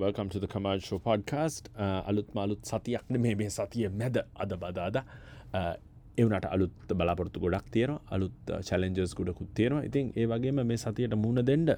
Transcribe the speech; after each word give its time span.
welcome 0.00 0.28
to 0.32 0.38
the 0.42 0.48
commercial 0.54 0.98
podcast. 1.06 1.64
Uh, 1.76 2.00
අලුත් 2.10 2.28
මාලුත් 2.36 2.60
සතියක්න 2.70 3.16
මේ 3.24 3.34
මේ 3.40 3.48
සතිය 3.56 3.88
මැද 4.00 4.16
අද 4.42 4.52
බදාද 4.62 4.96
uh, 5.00 5.74
එවනට 6.22 6.46
අලුත් 6.54 6.94
බලාපොරත්තු 7.00 7.42
ගොඩක් 7.44 7.66
තියෙන 7.74 7.92
අලුත් 8.16 8.52
uh, 8.54 8.60
චලෙන්ජස් 8.68 9.12
ගොඩකුත් 9.18 9.50
තියෙනවා. 9.58 9.84
ඉතින් 9.90 10.06
ඒ 10.16 10.26
වගේම 10.32 10.62
මේ 10.70 10.80
සතියට 10.84 11.16
මුණ 11.24 11.42
දෙන්ඩ 11.50 11.74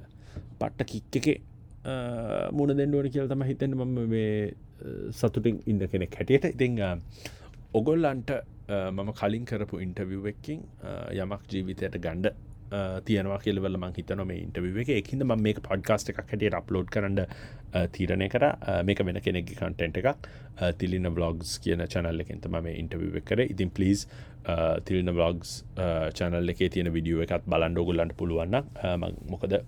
පට්ට 0.61 0.87
කික් 0.93 1.19
එක 1.21 1.29
uh, 1.33 2.47
මුණ 2.59 2.77
දෙන්ඩුවන 2.81 3.11
කියල් 3.17 3.33
තම 3.33 3.45
හිතෙන් 3.51 3.75
මම 3.81 3.99
මේ 4.15 4.31
uh, 4.87 5.11
සතුටින් 5.21 5.59
ඉන්න 5.67 5.83
කෙනෙක් 5.95 6.15
හැටියට. 6.21 6.49
ඉතිං 6.55 6.79
ඔගොල්ලන්ට 7.81 8.33
මම 8.71 9.13
කලින් 9.21 9.45
කරපු 9.51 9.83
ඉන්ටවිව් 9.87 10.31
එක්කින් 10.35 10.63
යමක් 11.25 11.51
ජීවිතයට 11.51 11.99
ගණ්ඩ 12.07 12.52
තියෙනවා 13.07 13.39
කියලවල 13.45 13.77
මං 13.79 13.95
හිතන 13.99 14.23
මේ 14.31 14.41
ඉන්ටවිව 14.45 14.79
එක. 14.83 14.91
එකින්ද 15.03 15.25
ම 15.27 15.33
මේ 15.47 15.61
පොඩ්කාස්ට 15.69 16.13
එකක් 16.13 16.21
හැටියට 16.23 16.59
අප්ලෝඩ් 16.61 16.89
කරන්න 16.95 17.21
තීරණය 17.97 18.29
කර. 18.35 18.45
මේක 18.89 19.05
වෙන 19.09 19.21
කෙනෙක් 19.27 19.55
කන්ටෙන්ට් 19.61 20.01
එකක්. 20.03 20.29
තිලින 20.81 21.09
බ්ලොග්ස් 21.17 21.59
කියන 21.65 21.87
චනල්ල 21.95 22.25
එකෙන්තම 22.25 22.59
මේ 22.67 22.77
ඉන්ටවිව 22.83 23.21
කර. 23.31 23.45
ඉතින් 23.55 23.71
පලිස් 23.79 24.07
තිලින 24.89 25.15
බ්ලොග්ස් 25.19 25.55
චනල් 26.19 26.55
එකේ 26.55 26.69
තියෙන 26.77 26.93
විඩියුව 26.97 27.25
එකත් 27.27 27.49
බලන්ඩෝගුල්ලන්ට 27.55 28.17
පුළුවන්න 28.21 28.57
මොකද 29.33 29.59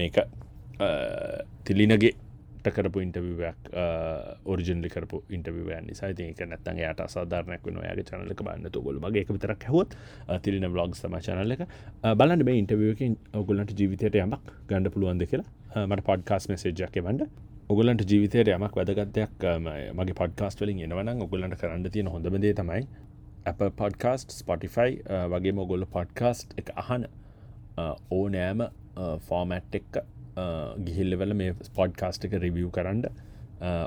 මේක 0.00 0.16
තිලිනගේ 1.64 2.12
කරපු 2.70 3.02
ඉන්ටවිවක් 3.04 3.70
ඔරිජන්ලි 4.46 4.88
uh, 4.88 4.92
කරපු 4.94 5.22
ඉන්ටවිවයන් 5.30 5.86
නිසාති 5.86 6.26
එක 6.26 6.42
නැත්තන් 6.44 6.80
යට 6.80 7.02
සාධාරනයක් 7.08 7.66
වන 7.66 7.80
යාගේ 7.82 8.06
චනලක 8.10 8.42
බන්න 8.42 8.70
තුගොල 8.70 9.00
මගේ 9.00 9.24
එක 9.24 9.32
විතරක් 9.32 9.66
හොත් 9.68 9.96
තිරන 10.42 10.68
බ්ලොග් 10.72 10.94
තම 10.96 11.18
චනල 11.20 11.56
එක. 11.56 11.66
Uh, 12.02 12.14
බලන්න 12.14 12.44
මේ 12.44 12.60
ඉන්ටවියකින් 12.62 13.18
ඔගුලන්ට 13.34 13.74
ජීවිතයට 13.74 14.16
යමක් 14.16 14.54
ගණඩ 14.68 14.94
පුළුවන්ද 14.94 15.26
කියලා. 15.26 15.50
Uh, 15.72 15.84
මට 15.86 16.06
පොඩ්කාස් 16.06 16.48
මෙසේජ්ජක 16.48 17.00
වන්ඩ 17.00 17.28
ඔගලන්ට 17.68 18.06
ජීවිතයට 18.06 18.48
යමක් 18.48 18.76
වැදගත්යක් 18.78 19.46
මගේ 19.94 20.14
පොඩ්කාස් 20.14 20.60
වලින් 20.60 20.82
එනවන 20.86 21.22
ඔගුලන්ට 21.22 21.60
කරන්න 21.60 21.90
තියෙන 21.90 22.10
හොඳමදේ 22.14 22.54
තමයි 22.54 22.86
අප 23.46 23.62
පොඩ්කාස්ට 23.76 24.34
ස්පොටිෆයි 24.34 25.00
වගේ 25.30 25.54
මොගොල්ල 25.54 25.86
පොඩ්කාස්ට් 25.90 26.54
එක 26.58 26.70
අහන 26.76 27.06
ඕනෑම 28.10 28.62
ෆෝමැට් 29.26 29.74
එක්ක 29.74 29.98
ගිහිල්ලවල 30.86 31.34
මේ 31.40 31.54
ස්පොඩ්කාස්ට 31.68 32.26
එක 32.28 32.38
රිවියව් 32.46 32.70
කරන්න 32.76 33.04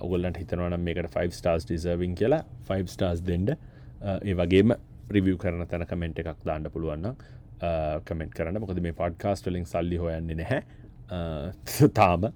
ඔගොල්ලන්ට 0.05 0.39
හිතනවනම් 0.41 0.85
මේකට 0.87 1.17
5 1.17 1.37
ස්ටාස් 1.39 1.67
ඩිසර්විං 1.69 2.15
කියලා 2.21 2.41
5 2.69 2.93
ස්ටාස් 2.95 3.21
දෙන්ඩ 3.31 3.53
ඒ 3.53 4.35
වගේම 4.41 4.73
රිවියව් 5.17 5.37
කරන 5.43 5.65
තැන 5.69 5.85
කමෙන්ට් 5.91 6.21
එකක් 6.23 6.43
දාන්න 6.45 6.69
පුළුවන්න 6.73 7.15
කමෙන්ට් 8.09 8.33
කරන්න. 8.37 8.59
මොකද 8.63 8.81
මේ 8.81 8.95
පොඩ්කාස්ට 9.01 9.49
වලින් 9.49 9.65
සල්ලි 9.65 9.97
හොයන්නේ 10.01 10.37
නැහැ. 10.41 10.61
තාම. 11.99 12.29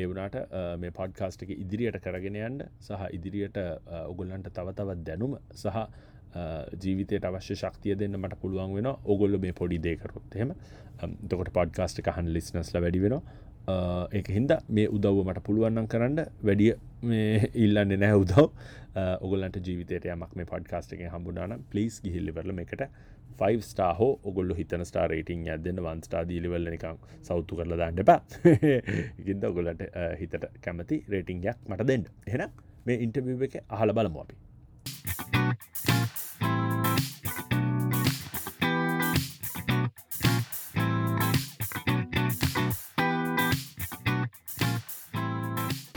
ඒවනාට 0.00 0.36
මේ 0.80 0.92
පොඩ්කාස්ට 0.94 1.42
එක 1.42 1.50
ඉදිරියට 1.56 1.96
කරගෙන 2.04 2.36
යන්න 2.48 2.60
සහ 2.80 3.08
ඉදිරියට 3.18 3.56
ඔගොල්ලන්ට 4.06 4.52
තව 4.58 4.74
තවත් 4.80 5.00
දැනුම 5.08 5.38
සහ 5.52 5.80
ජීවිතයට 6.82 7.26
අවශ්‍ය 7.30 7.56
ශක්තිය 7.62 7.96
දෙන්න 8.02 8.18
මට 8.20 8.38
පුළුවන් 8.42 8.76
වෙන 8.76 8.88
ඔගොල්ල 9.14 9.38
මේ 9.38 9.56
පොඩි 9.60 9.78
දේකරොත් 9.88 10.36
එහෙම. 10.36 10.54
තකොට 11.28 11.52
පොඩ්කාස්ට 11.58 12.00
එක 12.02 12.12
හන් 12.16 12.32
ලිස්නස්ල 12.36 12.80
වැඩි 12.84 13.02
වෙන 13.04 13.18
ඒක 14.18 14.28
හින්ද 14.30 14.52
මේ 14.68 14.88
උදව්ව 14.88 15.22
මට 15.26 15.44
පුළුවන්නම් 15.48 15.90
කරන්න. 15.92 16.22
වැඩිය 16.42 16.72
මේ 17.02 17.50
ඉල්ලන්න 17.64 17.98
නෑ 18.04 18.22
උදව්. 18.22 18.48
ඔගලන්ට 19.20 19.60
ජීවිතයට 19.66 20.08
යමක් 20.14 20.38
මේ 20.40 20.48
පොඩ්කාස්ට 20.52 20.96
එක 20.96 21.04
හම්බුනාන 21.12 21.60
පලිස් 21.70 22.00
ගිහිල්ලිවරල 22.04 22.58
එකට 22.64 22.88
5 23.38 23.62
ස්ටා 23.62 23.92
හෝ 23.94 24.12
ඔගොල්ල 24.24 24.54
හිතන 24.58 24.84
ස්ටා 24.90 25.06
රේටිං 25.12 25.42
ඇදන්න 25.54 25.82
වන් 25.86 26.02
ස්ටා 26.06 26.22
දීලිවල්ල 26.28 26.70
නිකං 26.74 27.00
සෞතු 27.22 27.58
කරල 27.58 27.76
දාන්න 27.82 28.02
එපා. 28.04 28.20
ඉගින්ද 29.20 29.44
ඔගොලට 29.50 29.84
හිතට 30.20 30.46
කැමති 30.60 31.02
රේටිංයක් 31.08 31.68
මට 31.68 31.88
දෙන්න. 31.92 32.06
එහෙන 32.26 32.46
මේ 32.86 33.02
ඉන්ටවිව 33.08 33.48
එක 33.48 33.58
අහල 33.68 33.96
බලමු 33.98 34.24
අපි. 34.24 34.44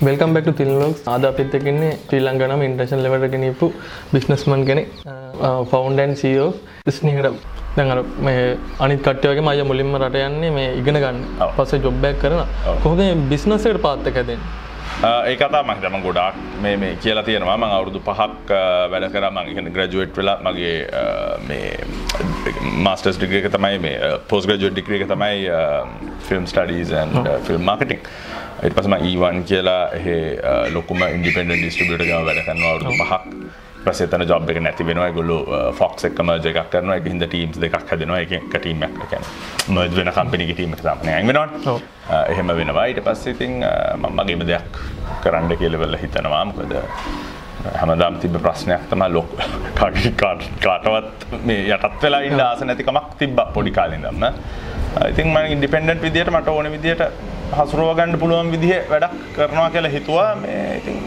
වෙල්කම් 0.09 0.33
බැක් 0.35 0.49
තිල්ලොක්ස් 0.59 1.05
ආද 1.13 1.29
අපිත් 1.31 1.55
එකන්නේ 1.59 1.93
ශ්‍රී 2.07 2.25
ලංකනම 2.25 2.65
ඉන්ට්‍රේෂන් 2.67 3.05
ලෙවට 3.05 3.31
ගෙනපු 3.35 3.67
බිස්නස්මන් 4.13 4.65
කෙනෙ 4.69 4.83
ෆවන්ඩන් 5.71 6.13
සෝ 6.21 6.49
ස්නීකට 6.97 7.57
දැඟර 7.77 7.99
මේ 8.25 8.43
අනිත් 8.85 9.01
කට්ටයගේ 9.05 9.45
මය 9.47 9.63
මුලින්ම 9.71 9.95
රට 9.99 10.23
යන්නේ 10.29 10.51
මේ 10.57 10.69
ඉගෙන 10.79 10.97
ගන්න. 11.03 11.19
පස්සේ 11.57 11.83
ජොබ්බැක් 11.85 12.17
කරන 12.23 12.41
කොහොද 12.83 13.01
බිස්නසට 13.31 13.79
පාත්තක 15.01 15.21
දෙන්න 15.23 15.29
ඒකතා 15.31 15.63
මහිතම 15.63 16.01
ගොඩක් 16.01 16.35
මේ 16.61 16.77
මේ 16.77 16.95
කියලා 16.95 17.23
තියෙනවා. 17.23 17.57
මං 17.57 17.71
අවුරුදු 17.71 17.99
පහක් 17.99 18.49
වැඩ 18.91 19.11
කර. 19.13 19.29
මං 19.31 19.71
ග්‍රජුවට් 19.71 20.17
වෙලා 20.17 20.37
මගේ 20.43 20.87
මේ 21.47 21.69
මාස්ටර්ස් 22.83 23.17
ඩිග්‍රිය 23.17 23.39
එක 23.39 23.51
තමයි 23.51 23.79
මේ 23.79 24.11
පෝස් 24.27 24.45
ග්‍රජුවට් 24.45 24.73
ඩිග්‍රිය 24.73 25.01
එක 25.01 25.07
තමයි 25.07 25.47
ෆිල්ම් 26.27 26.45
ස්ටඩීස් 26.45 26.91
ෆිල්ම් 27.47 27.63
මාර්කටිං 27.63 28.03
ඊට 28.63 28.75
පසම 28.75 28.97
ඊවන් 28.99 29.43
කියලා 29.43 29.83
එහ 29.93 30.07
ලොකුම 30.73 31.07
ඉන්ඩිපෙන්ඩ 31.07 31.55
ඩිස්ටිබියට 31.55 32.03
ගම 32.03 32.27
වැඩ 32.27 32.43
කරනවා 32.45 32.71
අවුරුදු 32.73 32.97
පහක් 32.99 33.23
ප්‍රසේතන 33.83 34.25
ජොබ් 34.31 34.49
එක 34.49 34.59
නැති 34.65 34.85
වෙනවා. 34.89 35.09
ගොල්ලු 35.17 35.37
ෆොක්ස් 35.79 36.05
එක්කම 36.09 36.31
එකක් 36.35 36.59
කරනවා. 36.73 36.97
එක 36.99 37.07
හිද 37.11 37.25
ටීම්ස් 37.25 37.59
දෙකක් 37.63 37.77
හැදෙනවා. 37.91 38.19
එක 38.25 38.49
කටීමක් 38.53 38.99
කැන 39.11 39.25
නොද 39.75 39.95
වෙන 39.99 40.11
කම්පිනි 40.17 40.51
ටීම 40.53 40.75
තමන 40.81 41.09
ඇවෙනවා 41.15 41.79
එහෙම 42.29 42.53
වෙනවා. 42.61 42.85
ඊට 42.91 43.03
පස්සේ 43.07 43.35
ඉතින් 43.35 43.59
මගේම 44.21 44.45
දෙයක් 44.51 44.79
කරන්න 45.23 45.57
කියලවෙල්ල 45.61 45.97
හිතනවා. 46.03 46.45
මොකද 46.51 46.75
හැමදාම් 47.79 48.19
තිබ 48.23 48.35
ප්‍රශ්නයක් 48.43 48.83
තම 48.89 49.03
ලොක් 49.13 49.31
කාටවත් 50.63 51.25
මේ 51.45 51.65
යටත් 51.75 52.03
වෙලා 52.03 52.21
ඉන්න 52.27 52.39
ආස 52.39 52.61
නැතිකමක් 52.69 53.17
තිබ්බ 53.19 53.41
පොඩි 53.55 53.71
කාලින් 53.71 54.05
දන්න 54.07 54.33
ඉතින් 55.09 55.27
ම 55.33 55.37
ඉන්ඩිපෙන්ඩන්් 55.55 56.01
විදියට 56.01 56.31
මට 56.31 56.47
ඕන 56.47 56.71
විදියට 56.75 57.03
හසුරුව 57.57 57.91
ගණඩ 57.97 58.19
පුළුවන් 58.21 58.51
විදිහ 58.53 58.79
වැඩක් 58.89 59.13
කරනවා 59.35 59.69
කියලා 59.73 59.91
හිතුවා. 59.91 60.35
මේ 60.35 60.77
ඉතින් 60.79 60.97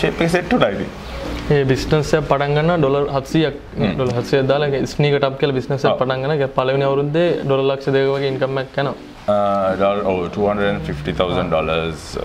ශේපක 0.00 0.28
සෙට්ටුට 0.28 0.62
අයිති 0.62 0.86
ඒ 1.46 1.64
බිස්නස 1.64 2.10
පටන්ගන්න 2.22 2.70
ඩොල 2.78 3.08
හත්සියක් 3.10 3.56
ඩොල 3.90 4.12
හසේ 4.14 4.42
දාලා 4.44 4.84
ස්නීකටක් 4.86 5.34
කියල 5.40 5.52
බිස්නස 5.52 5.82
පටන්ගන 5.90 6.46
පලවනි 6.50 6.84
අවරුද්දේ 6.84 7.26
ඩොල 7.42 7.62
ලක්ෂ 7.66 7.92
දෙකවගේ 7.92 8.30
ඉන්කම්මක් 8.30 8.70
කනවා 8.72 9.13
$250,000 9.26 12.18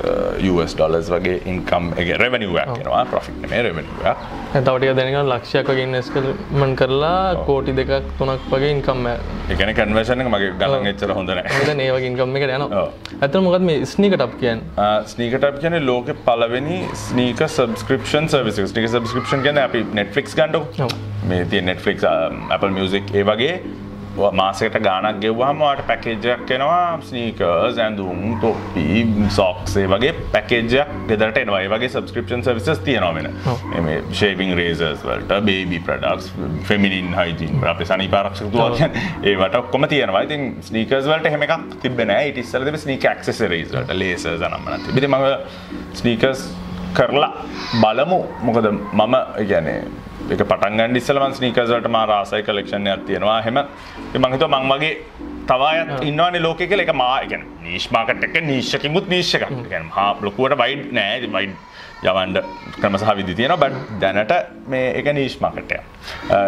US 0.52 0.72
ඩොලස් 0.76 1.08
වගේ 1.14 1.38
ඉන්කම් 1.48 1.84
එක 1.96 2.10
රෙවනිුවක් 2.22 2.68
කෙනවා 2.74 3.04
ප්‍රෆික් 3.12 3.36
මේ 3.44 3.62
රෙවනිුවක් 3.64 4.18
තවටිය 4.52 4.94
දැනක 4.98 5.18
ලක්ෂයක් 5.32 5.68
වගේ 5.72 5.86
ඉන්ස්කල්මන් 5.88 6.72
කරලා 6.82 7.24
කෝටි 7.48 7.72
දෙකක් 7.80 7.92
තුනක් 8.20 8.42
වගේ 8.52 8.72
ඉන්කම්ම 8.76 9.04
එකන 9.56 9.70
කන්වර්ෂණ 9.80 10.28
මගේ 10.36 10.52
ගලන් 10.60 10.84
එච්චර 10.92 11.12
හොඳන 11.16 11.40
ඒවගේ 11.40 12.10
ඉන්කම්ම 12.12 12.36
එක 12.36 12.44
යන 12.50 12.64
ඇත 12.68 13.34
මොකත් 13.48 13.64
මේ 13.70 13.80
ස්නීකටප් 13.94 14.34
කියන් 14.44 14.60
ස්නීකටප් 15.14 15.56
කියන 15.64 15.76
ලෝක 15.86 16.08
පලවෙනි 16.26 16.80
ස්නීක 17.08 17.40
සබස්ක්‍රපෂන් 17.48 18.26
සර්විස 18.34 18.58
ටික 18.66 18.86
සබස්ක්‍රපෂන් 18.92 19.42
කියන 19.48 19.58
අපි 19.68 19.80
නෙට්ෆික්ස් 19.94 20.34
ගන්නඩ 20.36 20.58
මේ 21.30 21.44
තිය 21.52 21.62
නෙට්ෆික්ස් 21.64 22.04
Apple 22.50 22.72
මියසික් 22.76 23.06
ඒ 23.16 23.24
වගේ 23.24 23.54
මාසකට 24.40 24.78
ගානක් 24.86 25.20
ගෙව්වාමට 25.24 25.82
පැකේජයක් 25.90 26.46
කෙනවා 26.50 27.00
ස්නීකර්ස් 27.10 27.78
ඇඳුම් 27.80 28.22
තොප්පි 28.42 28.86
සොක්සේ 29.38 29.86
වගේ 29.94 30.14
පැකේජයක් 30.34 30.94
ගෙදරට 31.10 31.42
එනවා. 31.44 31.62
වගේ 31.74 31.90
සබස්ක්‍රපෂන් 31.90 32.44
සවිසස් 32.44 32.84
තියෙනවෙන 32.88 33.30
එම 33.78 33.90
ශේවිං 34.12 34.56
රේසර්ස් 34.60 35.04
වලට 35.06 35.42
බේබි 35.50 35.82
ප්‍රඩක්ස් 35.88 36.32
ෆෙමිනින් 36.70 37.14
හයිජීන් 37.20 37.68
අප 37.74 37.84
සනි 37.86 38.08
පාරක්ෂතුවායන් 38.08 38.98
ඒවට 39.24 39.60
ඔක්කොම 39.62 39.88
තියෙනවා. 39.88 40.24
ඉතින් 40.28 40.56
ස්නීකර්ස් 40.62 41.12
වලට 41.12 41.36
හෙම 41.36 41.48
එකක් 41.48 41.78
තිබෙන 41.84 42.16
ඉටිස්සල 42.18 42.66
දෙ 42.66 42.78
ස්නීක 42.78 43.08
ක්සෙසරේස්ට 43.22 43.94
ලේස 43.94 44.26
නම්මන 44.26 44.86
තිබිරි 44.88 45.08
මඟ 45.08 45.28
ස්නීකර්ස් 45.94 46.50
කරලා 46.94 47.32
බලමු. 47.82 48.20
මොකද 48.42 48.72
මම 48.72 49.16
ගැනේ 49.50 49.82
එක 50.34 50.42
පටන්ගන් 50.42 50.92
ඩිස්සලවන් 50.94 51.34
ස්නීකසට 51.38 51.88
මා 51.96 52.06
රාසයි 52.12 52.44
කලෙක්ෂණයක් 52.48 53.06
තියෙනවා. 53.08 53.40
හෙම 53.46 53.58
මංහිත 54.26 54.44
මං 54.48 54.70
වගේ 54.74 54.92
තවායත් 55.50 56.06
ඉන්නවන 56.10 56.38
ලෝක 56.46 56.62
කල 56.72 56.86
එක 56.86 56.94
මාගැන 57.04 57.48
නීශ්මාකට 57.66 58.24
එක 58.28 58.38
නිශ්කිමුත් 58.52 59.10
නිශ්ක 59.16 59.46
ගැන 59.72 59.90
හා 59.98 60.12
ලොකුවට 60.22 60.58
වයිඩ් 60.62 60.94
නෑ. 61.00 61.28
වයිඩ් 61.36 61.56
යවන්ඩ 62.10 62.38
ක්‍රම 62.80 62.98
සහ 63.02 63.16
විදි 63.20 63.36
තියෙන 63.36 63.56
බට 63.64 64.00
දැනට 64.02 64.34
මේ 64.74 64.96
එක 65.02 65.14
නීශ්මාකටය 65.18 65.80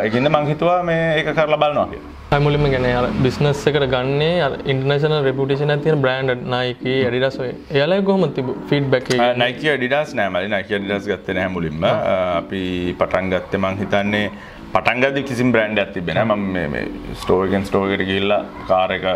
එකන්න 0.07 0.33
මංහිතුවා 0.37 0.81
මේ 0.89 1.05
එක 1.19 1.33
කරලා 1.35 1.61
බලනවා 1.63 1.87
කියලා 1.93 2.20
මුලිම 2.39 2.63
ගැන 2.71 3.15
බිස්නස් 3.23 3.61
එකට 3.69 3.85
ගන්නේ 3.91 4.45
ඉන්ටර්නශන 4.71 5.15
රෙපුටේෂන 5.25 5.73
තියන 5.83 5.97
බ්‍රන්ඩ් 6.03 6.43
නයික 6.53 6.83
ඩිඩස් 6.83 7.37
එයාල 7.43 7.93
කොහම 8.09 8.21
තිබ 8.37 8.51
ෆිඩ් 8.69 8.85
බැක් 8.93 9.09
නයික 9.41 9.57
ඩිඩස් 9.59 10.13
නෑමලි 10.15 10.47
නයික 10.53 10.69
ඩිඩස් 10.69 11.09
ගත්තන 11.11 11.41
මුලින්ම 11.55 11.83
අපි 11.83 12.61
පටන් 13.01 13.27
ගත්ත 13.33 13.59
මං 13.59 13.79
හිතන්නේ 13.81 14.29
පටන්ගද 14.75 15.19
කිසි 15.29 15.47
බ්‍රන්ඩ් 15.55 15.81
ඇති 15.83 16.03
බෙන 16.09 16.31
ම 16.31 16.77
ස්ටෝගෙන් 17.23 17.67
ස්ටෝකට 17.69 18.05
කියල්ලා 18.11 18.45
කාරක 18.69 19.07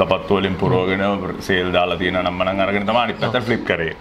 සපත්තුවලින් 0.00 0.56
පුරෝගෙන 0.64 1.04
සේල් 1.50 1.70
දාලා 1.76 2.00
තියෙන 2.02 2.18
නම්මන 2.24 2.64
අරගෙන 2.66 2.88
තම 2.88 2.98
අනිත් 3.04 3.22
ෆ්ලිප් 3.46 3.62
කරේ. 3.70 3.94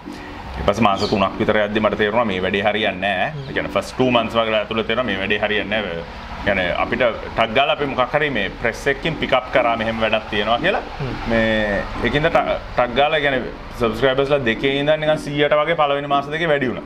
පස 0.66 0.81
මාස 0.81 1.06
තුනක් 1.12 1.38
විතර 1.40 1.62
ඇද්දි 1.62 1.80
මට 1.80 2.01
තේරුණා 2.01 2.25
මේ 2.31 2.42
වැඩේ 2.48 2.66
හරියන්නේ 2.66 3.13
නැහැ. 3.13 3.54
කියන්නේ 3.54 3.75
ෆස්ට් 3.78 4.01
2 4.01 4.12
months 4.18 4.34
වගේ 4.36 4.57
ඇතුළත 4.62 4.88
තේරුණා 4.90 5.07
මේ 5.12 5.22
වැඩේ 5.22 5.40
හරියන්නේ 5.46 5.84
නැහැ. 5.86 6.28
ගැන 6.47 6.59
අපිට 6.83 7.03
ටක්ගල 7.06 7.71
අපි 7.75 7.86
මොකරේ 7.94 8.30
මේ 8.38 8.50
ප්‍රෙස්සෙක්කින් 8.63 9.15
පිකප් 9.21 9.47
කරා 9.56 9.75
මෙහෙම 9.81 9.97
වැඩක් 10.03 10.27
තියෙනවා 10.33 10.59
කියලා. 10.65 10.83
මේ 11.31 11.83
එකද 12.09 12.27
ටක්ගාල 12.36 13.15
ගැන 13.25 13.38
සබස්ක්‍රබස්ල 13.80 14.44
දෙකේ 14.50 14.75
ඉද 14.81 14.91
නික 15.03 15.15
සියට 15.25 15.56
වගේ 15.62 15.80
පලවෙනි 15.81 16.12
මාස 16.13 16.27
දෙක 16.33 16.45
වැඩියුණ 16.53 16.81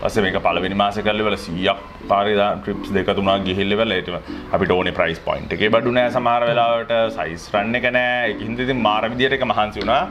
පස 0.00 0.16
මේ 0.24 0.42
පලවෙනි 0.46 0.76
මාස 0.82 0.98
කරලි 1.06 1.26
වල 1.28 1.38
සියක් 1.46 1.84
පාරිදා 2.12 2.50
ට්‍රිප්ස් 2.62 2.90
දෙක 2.96 3.10
තුනා 3.18 3.38
ගිහිල්ලිවල 3.46 3.96
ඒටම 3.98 4.16
අපි 4.56 4.70
ඕන 4.76 4.92
ප්‍රයිස් 4.98 5.20
පොයින්් 5.28 5.48
එක 5.56 5.64
බඩුනෑ 5.76 6.14
සමාර 6.16 6.42
වෙලාවට 6.50 6.94
සයිස් 7.18 7.48
රන්න 7.54 7.80
කනෑ 7.86 8.36
හින්දිති 8.44 8.76
මාරවිදියට 8.86 9.36
එක 9.38 9.44
මහන්සි 9.52 9.82
වුණා. 9.82 10.02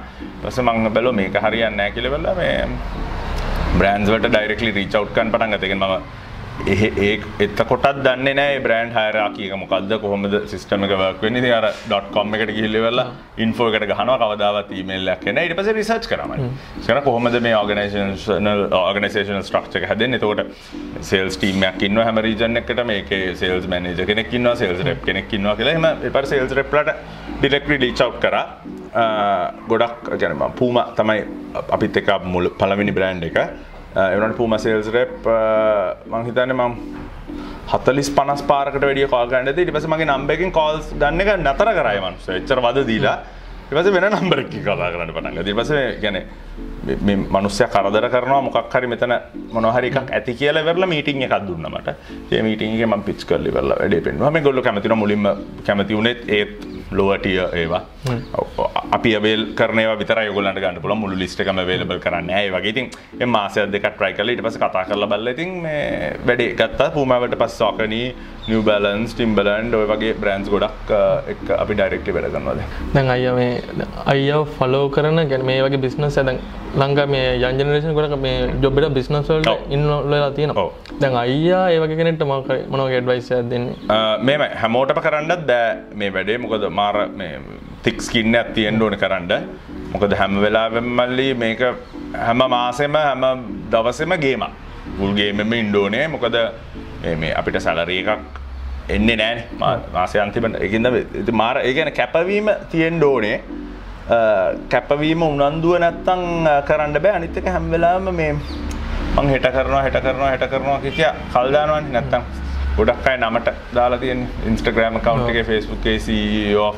පස 0.43 0.59
මංහ 0.67 0.91
බැලෝ 0.97 1.15
මේක 1.21 1.37
හරියන්නෑ 1.45 1.95
කිලවෙල 1.97 2.27
මේ 2.41 2.57
බ්‍රන්ස්වට 3.79 4.29
ඩයිරෙක්ලි 4.33 4.71
රීචව් 4.79 5.07
කන් 5.15 5.31
පටන් 5.33 5.53
ගතක 5.55 5.73
මම 5.79 5.95
ඒ 6.63 7.19
එතකොටත් 7.45 7.97
දන්නේ 8.05 8.33
නැහැ 8.37 8.59
බ්‍රෑන්ඩ් 8.65 8.93
හයරාකි 8.97 9.47
එක 9.47 9.55
මොකද්ද 9.61 9.91
කොහොමද 10.03 10.35
සිස්ටම් 10.51 10.85
එක 10.87 10.93
වර්ක් 11.01 11.19
වෙන්නේ. 11.25 11.51
අර 11.57 11.65
.com 12.13 12.33
එකට 12.37 12.51
ගිහිල්ලා 12.57 12.81
ඉවරලා 12.81 13.07
ඉන්ෆෝ 13.45 13.67
එකට 13.69 13.87
ගහනවා 13.91 14.17
කවදාවත් 14.21 14.71
ඊමේල් 14.77 15.11
එකක් 15.13 15.27
එන්නේ. 15.31 15.43
ඊට 15.47 15.57
පස්සේ 15.59 15.75
රිසර්ච් 15.79 16.07
කරනවා. 16.11 16.37
ඉතින් 16.81 17.01
කොහොමද 17.07 17.39
මේ 17.47 17.55
ඕගනයිසේෂනල් 17.59 19.43
ස්ට්‍රක්චර් 19.49 19.77
එක 19.81 19.89
හැදෙන්නේ. 19.91 20.19
එතකොට 20.21 20.41
සේල්ස් 21.11 21.37
ටීම් 21.41 21.67
එකක් 21.69 21.85
ඉන්නවා 21.89 22.07
හැම 22.07 22.23
රීජන් 22.27 22.61
එකකට 22.61 22.81
මේකේ 22.91 23.35
සේල්ස් 23.43 23.67
මැනේජර් 23.75 24.05
කෙනෙක් 24.11 24.33
ඉන්නවා, 24.39 24.55
සේල්ස් 24.63 24.81
රෙප් 24.89 25.05
කෙනෙක් 25.05 25.37
ඉන්නවා 25.39 25.55
කියලා. 25.59 25.75
එහෙම 25.75 26.09
ඊපස්සේ 26.09 26.31
සේල්ස් 26.33 26.57
රෙප්ලාට 26.61 26.95
ඩිරෙක්ට්ලි 27.43 27.81
රීච් 27.85 28.01
අවුට් 28.07 28.19
කරා. 28.25 28.45
ගොඩක් 29.69 30.11
ගැන 30.19 30.43
පූම 30.55 30.77
තමයි 30.97 31.23
අපිත් 31.77 31.97
එක 32.01 32.09
මුල් 32.23 32.45
පළවෙනි 32.59 32.93
බ්‍රෑන්් 32.95 33.23
එක 33.29 33.37
එවනට 33.95 34.37
පූම 34.37 34.53
සේල්ස් 34.59 34.87
රෙප් 34.91 35.27
මංහිතන්න 36.13 36.51
මම් 36.55 36.73
හතලිස් 37.73 38.09
පනස් 38.17 38.41
පාරකට 38.49 38.83
වැඩිය 38.83 39.07
කාගන්නද 39.13 39.61
ඉට 39.63 39.71
පස 39.75 39.87
මගේ 39.87 40.07
නම්බකින් 40.09 40.51
කෝල්ස් 40.57 40.91
ගන්න 40.93 41.23
එක 41.23 41.31
නතර 41.37 41.71
කරයි 41.79 42.01
මන්ස 42.03 42.27
එච්චර 42.35 42.61
වද 42.65 42.83
දීලා. 42.89 43.17
ඉවස 43.71 43.87
වෙන 43.95 44.05
නම්බරක්කි 44.09 44.59
කතා 44.65 44.89
කරන්න 44.93 45.13
පටන්ග 45.15 45.45
දිපස 45.47 45.71
ගැන 46.03 46.17
මනුස්්‍ය 47.35 47.65
කරදර 47.75 48.09
කරනවා. 48.13 48.41
මොකක් 48.47 48.75
හරි 48.75 48.91
මෙතන 48.93 49.15
මොනහරි 49.55 49.89
එකක් 49.91 50.11
ඇති 50.11 50.37
කියල 50.41 50.59
වෙරලා 50.67 50.91
මීටිං 50.93 51.25
එකක් 51.27 51.47
දුන්නමට 51.47 51.89
ඒ 52.31 52.43
මීටින්ගේ 52.47 52.91
ම 52.91 53.07
පිච් 53.07 53.25
කරලි 53.31 53.55
වෙල්ල 53.57 53.73
වැඩේ 53.79 54.05
පෙන්වා 54.09 54.33
මේ 54.35 54.45
ගොල්ල 54.47 54.61
කැමතින 54.61 54.97
මුලින්ම 55.03 55.25
කැමති 55.65 55.97
වුණෙත් 55.97 56.21
ඒත් 56.29 56.53
ලෝවටිය 56.91 57.39
ඒවා 57.61 57.83
අපි 58.97 59.11
අවේල් 59.19 59.41
කරනව 59.59 59.91
විතර 60.01 60.19
යගලට 60.25 60.59
ගන්න 60.63 60.81
පුල 60.83 60.95
මුළු 61.01 61.15
ලිස්ටකම 61.21 61.59
වේලබල් 61.69 61.99
කරන්න 62.05 62.29
ඒ 62.39 62.49
වගේ. 62.55 62.71
ඉතින් 62.73 62.85
එ 63.23 63.25
මාසය 63.35 63.65
දෙක 63.75 63.87
ට්‍රයි 63.95 64.13
කල 64.17 64.29
ඉට 64.33 64.43
පස 64.45 64.57
කතා 64.63 64.85
කරල 64.89 65.05
බල්ල 65.13 65.33
ඉතින් 65.33 65.51
මේ 65.65 66.13
වැඩේ 66.27 66.55
ගත්තා. 66.61 66.89
පූමවට 66.95 67.37
පස් 67.41 67.57
සෝකනී 67.61 68.07
නිව 68.49 68.61
බලන්ස් 68.67 69.15
ටිම්බලන්ඩ් 69.15 69.75
ඔය 69.79 69.85
වගේ 69.93 70.13
බ්‍රන්ස් 70.21 70.47
ගොඩක් 70.53 70.91
අපි 71.63 71.73
ඩයිරෙක්ටි 71.79 72.15
වැඩ 72.17 72.29
කරනවද 72.35 72.61
දැන්. 72.95 73.09
අය 73.15 73.25
මේ 73.39 73.53
අය 74.13 74.25
ෆලෝ 74.57 74.85
කරන 74.97 75.19
ගැන 75.31 75.45
මේ 75.49 75.59
වගේ 75.65 75.81
බිස්නස් 75.87 76.17
ඇද 76.21 76.31
ලංඟ 76.81 77.01
මේ 77.15 77.27
යන්ජනරේෂන් 77.49 77.95
ගොඩක් 77.99 78.17
මේ 78.25 78.49
ජොබ්බට 78.63 78.89
බිස්නස්වල්ට 78.97 79.71
ඉන්නලලා 79.75 80.31
තියෙනවා. 80.39 80.69
දැන් 81.01 81.15
අයියා 81.25 81.63
ඒවගේ 81.75 81.99
කෙනෙට 82.01 82.25
මක 82.31 82.59
මොනව 82.71 82.89
ගෙඩ්වයිස 82.95 83.29
දෙන්නේ? 83.51 83.75
මෙම 84.29 84.41
හැමෝටම 84.63 84.99
කරන්නත් 85.07 85.47
දෑ 85.51 85.71
මේ 86.01 86.13
වැඩේ. 86.17 86.37
මොකද 86.45 86.67
මාර 86.81 86.95
තික්ස්කින්න 87.85 88.35
ඇතියෙන් 88.35 88.81
ඕන 88.81 88.97
කරන්න. 89.01 89.31
මොකද 89.93 90.13
හැම 90.19 90.39
වෙලාවෙමල්ලි 90.43 91.27
මේක 91.43 91.61
හැම 92.27 92.41
මාසෙම 92.55 92.95
හැම 92.99 93.25
දවසෙම 93.71 94.13
ගේම 94.23 94.43
ගුල්ගේමම 94.99 95.53
ඉන්ඩෝනේ 95.53 96.07
මොකද 96.07 96.35
මේ 97.21 97.33
අපිට 97.39 97.59
සැලරිය 97.65 98.01
එකක් 98.03 98.41
එන්නේ 98.95 99.17
නෑන 99.21 99.39
මාසය 99.93 100.19
අන්තිමට. 100.23 100.57
එකද 100.65 101.31
මාර 101.41 101.57
ඒගැන 101.67 101.91
කැපවීම 101.99 102.49
තියෙන් 102.71 102.97
ඩෝනේ 102.99 103.37
කැපවීම 104.73 105.21
උනන්දුව 105.27 105.79
නැත්තං 105.83 106.23
කරන්න 106.67 106.97
බෑ. 107.03 107.15
අනිත්තක 107.19 107.47
හැම්වෙලාම 107.55 108.09
මේ 108.21 108.31
මං 109.15 109.29
හෙට 109.33 109.47
කරනවා 109.55 109.83
හෙට 109.85 110.01
කරනවා 110.05 110.31
හෙට 110.33 110.49
කරනවා 110.51 110.79
කිය 110.83 111.07
කල්දානුවන් 111.33 111.91
නැත්තම් 111.95 112.21
ගොඩක් 112.77 113.07
අයි 113.07 113.17
නමට 113.17 113.49
දාලා 113.75 113.99
තියෙන් 113.99 114.21
ඉන්ස්ටග්‍රෑම 114.47 114.99
කවන්් 114.99 115.29
එක 115.31 115.47
ෆස්බුක් 115.47 115.85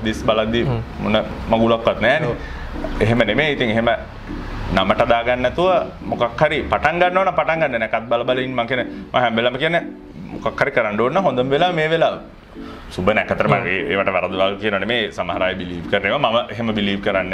දිස් 0.03 0.19
බලද්දි 0.23 0.61
මොන 1.03 1.17
මගුලක්වත් 1.49 1.99
නෑන 2.01 2.23
එහෙම 2.99 3.19
නෙමේ 3.25 3.51
ඉතින් 3.53 3.69
එහෙම 3.69 3.89
නමට 4.73 5.01
දාගන්නතුව 5.09 5.69
මොකක් 6.03 6.41
හරි 6.41 6.59
පටන් 6.63 6.99
ගන්නවන 7.01 7.31
පටන් 7.33 7.61
ගන්න 7.61 7.79
නැකත් 7.79 8.09
බලබලින් 8.09 8.53
මකන 8.53 8.81
හැම්බෙලම 9.15 9.57
කියන 9.57 9.77
මොකක්හරි 10.33 10.71
කරන්න 10.71 10.99
ඕන්න 10.99 11.23
හොඳම් 11.23 11.49
වෙලා 11.49 11.71
මේ 11.73 11.89
වෙලා 11.89 12.15
සුබ 12.89 13.09
නැකතරම 13.09 13.53
ඒවට 13.55 14.11
වරදවල් 14.15 14.53
කියනන 14.61 14.87
මේ 14.87 15.11
සමහරයි 15.11 15.55
බිලිව් 15.55 15.85
කරනවා. 15.91 16.31
ම 16.31 16.55
හෙම 16.57 16.69
බිලිව් 16.73 16.99
කරන්න 17.01 17.33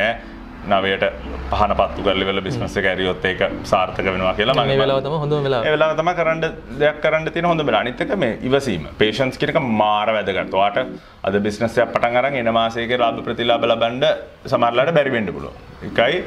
නවයට 0.71 1.03
පහන 1.51 1.73
පත්තු 1.79 2.03
කරලිවල 2.05 2.39
බිස්නස 2.45 2.75
ඇරියොත් 2.81 3.25
ඒක 3.25 3.41
සාර්ථක 3.71 4.05
වෙනවා 4.05 4.33
කියලා 4.39 4.65
මේ 4.69 4.77
වෙලාවතම 4.77 5.15
හොඳ 5.23 5.35
වෙලා 5.47 5.61
වෙලා 5.67 5.89
තම 5.99 6.11
කරන්න 6.19 6.41
දෙයක් 6.81 7.01
කරන්න 7.03 7.31
තින 7.37 7.45
හොඳ 7.45 7.65
වෙලා 7.67 7.81
අනිත්තක 7.85 8.13
මේ 8.23 8.39
ඉවසීම. 8.41 8.87
පේෂන්ස් 9.01 9.37
කිරක 9.37 9.59
මාර 9.81 10.07
වැදගත්වාට 10.17 10.77
අද 11.23 11.35
බිස්නසය 11.47 11.81
පටන් 11.85 12.19
අරන් 12.21 12.39
එන 12.41 12.51
මාසේක 12.53 12.93
රාබ 13.03 13.19
ප්‍රතිලාබල 13.27 13.75
බන්ඩ 13.83 14.05
සමරලාට 14.45 14.93
බැරිවෙන්ඩ 14.99 15.33
පුලො 15.37 15.51
එකයි 15.89 16.23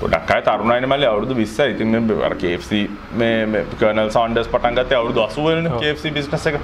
ගොඩක් 0.00 0.30
අය 0.34 0.42
තරුණයින 0.46 0.86
මල්ල. 0.88 1.04
අවුදු 1.10 1.34
විස්ස 1.40 1.58
ඉතින් 1.58 1.96
කFC 2.40 2.80
මේ 3.20 3.62
කනල් 3.80 4.10
සන්ඩස් 4.16 4.48
පටන්ගත 4.54 4.92
අවුදු 5.00 5.20
අසුවලන 5.26 5.68
කFC 5.74 6.12
බිස්නස 6.16 6.46
එක. 6.50 6.58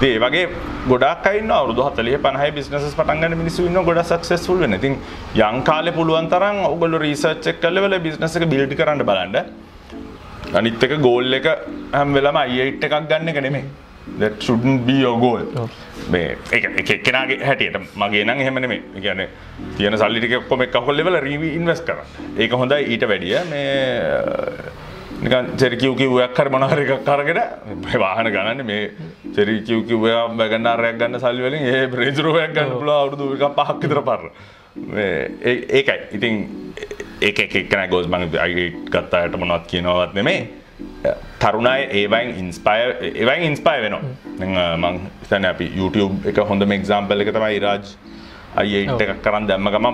දේ 0.00 0.16
වගේ 0.24 0.46
ගොඩක් 0.92 1.28
අයින්න 1.30 1.52
අවුදු 1.58 1.84
හතලිය 1.88 2.18
පනහයි 2.26 2.50
බිස්නස 2.58 2.96
පටන්ගන්න 3.00 3.38
මිනිස්සු 3.42 3.66
ඉන්න 3.70 3.78
ගොඩ 3.88 4.02
සක්සෙස්ුල් 4.10 4.58
වෙන 4.64 4.78
ඉතින් 4.78 4.96
යංකාල 5.50 5.92
පුළුවන් 5.98 6.28
තරම් 6.32 6.58
ඔගොල 6.72 6.98
රීසච්චක් 7.04 7.62
කල්ලවල 7.64 7.96
බිස්නස 8.08 8.36
එක 8.40 8.48
බිල්ටි 8.54 8.80
කරන්න 8.80 9.06
බලන්න. 9.10 9.36
අනිත් 10.58 10.84
එක 10.88 10.98
ගෝල් 11.06 11.40
එක 11.40 11.48
හැම් 11.96 12.18
වෙලම 12.18 12.42
අයිට 12.44 12.84
එකක් 12.88 12.98
ගන්න 13.12 13.32
එක 13.34 13.40
නෙමේ 13.48 13.64
that 14.20 14.34
shouldn't 14.44 14.84
be 14.88 14.96
your 15.04 15.16
goal 15.24 15.68
මේ 16.12 16.36
එක 16.56 16.90
එක්කෙනගේ 16.94 17.38
හැටියට 17.48 17.76
මගේ 18.02 18.24
නම් 18.26 18.40
එහෙම 18.44 18.60
නෙමෙයි. 18.64 18.82
ඒ 18.96 19.00
කියන්නේ 19.00 19.28
තියෙන 19.76 19.98
සල්ලි 19.98 20.20
ටික 20.22 20.38
ඔක්කොම 20.42 20.64
එක්ක 20.66 20.78
අහකොල් 20.80 20.96
ලෙවල 21.00 21.18
රීවි 21.26 21.50
ඉන්වෙස්ට් 21.58 21.84
කරන්න. 21.88 22.08
ඒක 22.42 22.56
හොඳයි 22.62 22.80
ඊට 22.92 23.04
වැඩිය 23.10 23.36
මේ 23.52 23.66
නිකන් 25.24 25.52
චෙරි 25.60 25.76
කිව් 25.82 25.92
කිව්වක් 26.00 26.38
හරි 26.38 26.50
මොනවා 26.54 26.70
හරි 26.72 26.86
එකක් 26.96 27.12
අරගෙන 27.16 27.42
මේ 27.84 28.00
වාහන 28.04 28.32
ගණන්නේ 28.36 28.68
මේ 28.70 28.80
චෙරි 29.36 29.60
කිව් 29.68 29.84
කිව් 29.90 30.08
එක 30.14 30.34
වැගන්නාරයක් 30.40 30.98
ගන්න 31.02 31.22
සල්ලි 31.24 31.46
වලින් 31.46 31.68
ඒ 31.74 31.84
රේන්ජ් 32.00 32.24
රෝවරයක් 32.26 32.56
ගන්න 32.56 32.74
පුළුවන් 32.80 32.98
අවුරුදු 33.02 33.30
එකක් 33.36 33.54
පහක් 33.60 33.78
විතර 33.84 34.02
පරන. 34.08 34.32
මේ 34.96 35.30
ඒකයි. 35.78 36.00
ඉතින් 36.18 36.34
ඒක 37.28 37.38
එක 37.46 37.54
එක්කෙනා 37.62 37.86
ගෝස් 37.92 38.10
මම 38.10 38.26
ගත්තාට 38.90 39.38
මොනවත් 39.44 39.70
කියනවත් 39.70 40.18
නෙමෙයි. 40.18 40.61
තරුණයි 41.42 41.82
ඒවයින් 42.00 42.30
ඉන්ස්පය 42.42 42.78
ඒවයින් 43.20 43.44
ඉන්ස්පය 43.50 43.76
වෙනවා. 43.84 44.02
මං 44.82 44.96
ස්තන 45.26 45.46
අපි 45.52 45.66
YouTube 45.80 46.14
එක 46.30 46.38
හොඳම 46.50 46.72
එක්සාම්පල් 46.78 47.24
එක 47.24 47.30
තමයි 47.36 47.60
රාජ් 47.66 47.86
අයිට 48.62 49.02
එකක් 49.04 49.22
කරන්න 49.26 49.46
දැම්ම 49.50 49.70
ගම 49.74 49.86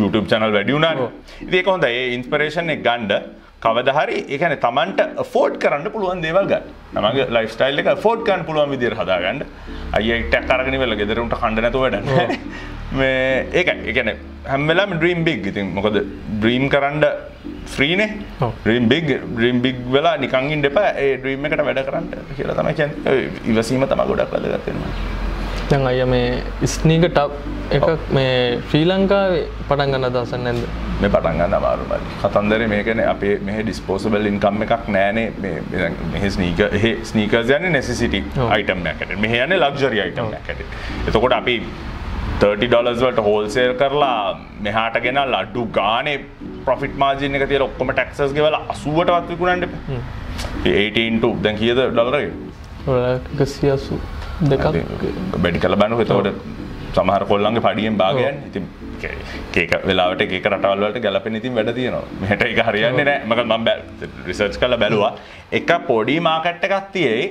YouTube 0.00 0.26
චනල් 0.30 0.56
වැඩියුණා 0.56 1.10
ඒක 1.58 1.70
හොඳ 1.72 1.86
ඒ 1.90 2.02
ඉන්ස්පරේෂන් 2.16 2.74
එක 2.74 2.82
ගණ්ඩ 2.86 3.12
කවදහරි 3.64 4.18
ඒකන 4.34 4.56
තමන්ට 4.64 5.00
ෆෝඩ් 5.32 5.56
කරන්න 5.62 5.86
පුළුවන් 5.94 6.20
දේවල් 6.26 6.46
ගන්න. 6.52 6.66
නමගේ 6.96 7.26
ලයිස්ටයිල් 7.36 7.82
එක 7.82 7.90
ෆෝඩ් 8.04 8.26
කන් 8.28 8.44
පුළුවන් 8.48 8.70
විදිර 8.74 8.96
හදාගන්න. 9.00 9.40
අයිට 9.98 10.36
කරගෙන 10.50 10.78
වෙල 10.82 10.96
ගෙදරුන්ට 11.00 11.36
කණ්ඩනතු 11.42 11.82
වැඩ 11.84 11.98
මේ 13.00 13.46
ඒක 13.60 13.68
එකන 13.92 14.12
හැම්වෙලාම 14.46 14.92
ඩ්‍රීම් 14.94 15.24
බිග් 15.24 15.46
ඉතින් 15.46 15.72
මොකද 15.74 15.96
ඩ්‍රීම් 16.34 16.68
කරන්න 16.68 17.04
ෆ්‍රීනේ 17.66 18.10
්‍රීම් 18.64 18.88
බිග් 18.88 19.08
්‍රීම් 19.36 19.62
බිග් 19.62 19.80
වෙලා 19.88 20.16
නිකංගින් 20.16 20.62
දෙප 20.62 20.78
ඒ 20.78 21.16
ඩ්‍රීම් 21.16 21.44
එකට 21.44 21.64
වැඩ 21.66 21.82
කරන්න 21.88 22.06
කියලා 22.36 22.56
තම 22.56 22.70
කියන් 22.74 22.90
ඉවසීම 23.46 23.86
තම 23.86 24.06
ගොඩක් 24.06 24.36
ලදගත්වෙනවා 24.36 25.28
දැන් 25.70 25.86
අය 25.86 26.04
මේ 26.06 26.66
ස්නීක 26.66 27.04
ටප් 27.08 27.32
එකක් 27.70 28.08
මේ 28.10 28.30
ශ්‍රී 28.62 28.86
ලංකාවේ 28.86 29.42
පටන් 29.68 29.92
ගන්න 29.92 30.14
දසන්න 30.14 30.42
නැද 30.46 30.62
මේ 31.02 31.10
පටන් 31.10 31.38
ගන්න 31.38 31.54
අමාරුමයි 31.54 32.00
කතන්දර 32.22 32.64
මේකන 32.72 33.02
අපේ 33.04 33.36
මෙහ 33.40 33.58
ඩිස්පෝසබල් 33.60 34.26
ඉන්කම් 34.32 34.64
එකක් 34.66 34.88
නෑනේ. 34.88 35.28
මෙහ 36.12 36.26
ස්නීක 36.30 36.60
එහ 36.70 36.84
ස්නීකර්ස් 37.04 37.54
යන 37.58 37.70
නෙසිසිටි 37.72 38.24
අයිටම් 38.48 38.82
ඇකට 38.86 39.16
මෙහ 39.18 39.38
යන 39.38 39.56
ලක්ජරි 39.58 40.02
අයිටම් 40.06 40.34
ඇකට 40.34 40.66
එතකොට 41.06 41.38
අපි 41.38 41.56
30 42.42 42.68
ඩොලස් 42.68 43.00
වලට 43.04 43.22
හෝල්සේල් 43.26 43.72
කරලා 43.80 44.20
මෙහාට 44.66 44.96
ගෙන 45.04 45.18
ලඩ්ඩු 45.24 45.64
ගානේ 45.78 46.16
ප්‍රොෆිට් 46.66 46.94
මාජින 47.02 47.36
එක 47.38 47.44
තියල 47.50 47.64
ඔක්කොම 47.66 47.92
ටක්සස් 47.92 48.32
ගෙවල 48.38 48.56
අසුවට 48.74 49.12
වත්විකුණන්ට 49.16 49.66
18 50.64 51.34
දැන් 51.44 51.60
කියද 51.62 51.80
ඩොලරගේ 51.88 53.46
සියසු 53.54 54.00
දෙකක්. 54.52 54.64
බැඩි 55.38 55.58
කල 55.64 55.76
බැනු 55.82 56.00
එතකොට 56.04 56.30
සමහර 56.94 57.24
කොල්ලන්ගේ 57.32 57.64
පඩියෙන් 57.66 57.98
භාගයන් 58.02 58.40
ඉතින් 58.48 58.64
ඒක 59.56 59.76
වෙලාවට 59.90 60.24
ඒක 60.24 60.48
රටවල්වලට 60.52 60.98
ගැලපෙන 61.06 61.38
ඉතින් 61.40 61.54
වැඩ 61.54 61.74
තියෙනවා. 61.74 62.04
මෙහට 62.22 62.42
එක 62.48 62.62
හරියන්නේ 62.70 63.06
නෑ 63.10 63.20
මක 63.28 63.40
මම 63.44 63.68
රිසර්ච් 64.28 64.58
කල 64.62 64.76
බැලවා. 64.84 65.12
එක 65.52 65.70
පොඩි 65.92 66.16
මාකට්ට 66.28 66.68
එකක් 66.68 66.90
තියේ 66.96 67.22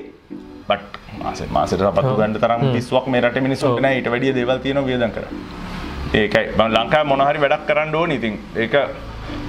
බට් 0.69 1.21
මාස 1.23 1.43
මාසට 1.57 1.83
පතු 1.99 2.13
ගන්ට 2.21 2.41
තරම් 2.45 2.65
පිස්වක් 2.75 3.05
මේ 3.13 3.21
රට 3.25 3.45
මිනිස්සුන්ට 3.47 3.81
නෑ. 3.85 3.99
ඊට 3.99 4.09
වැඩිය 4.13 4.33
දේවල් 4.39 4.59
තියෙනවා 4.65 4.89
වියදම් 4.89 5.11
කර 5.17 5.25
ඒකයි. 6.21 6.45
මම 6.57 6.67
ලංකාවේ 6.77 7.09
මොන 7.11 7.21
හරි 7.27 7.39
වැඩක් 7.45 7.65
කරන්න 7.69 7.95
ඕනේ 8.01 8.17
ඉතින්. 8.21 8.35
ඒක 8.63 8.75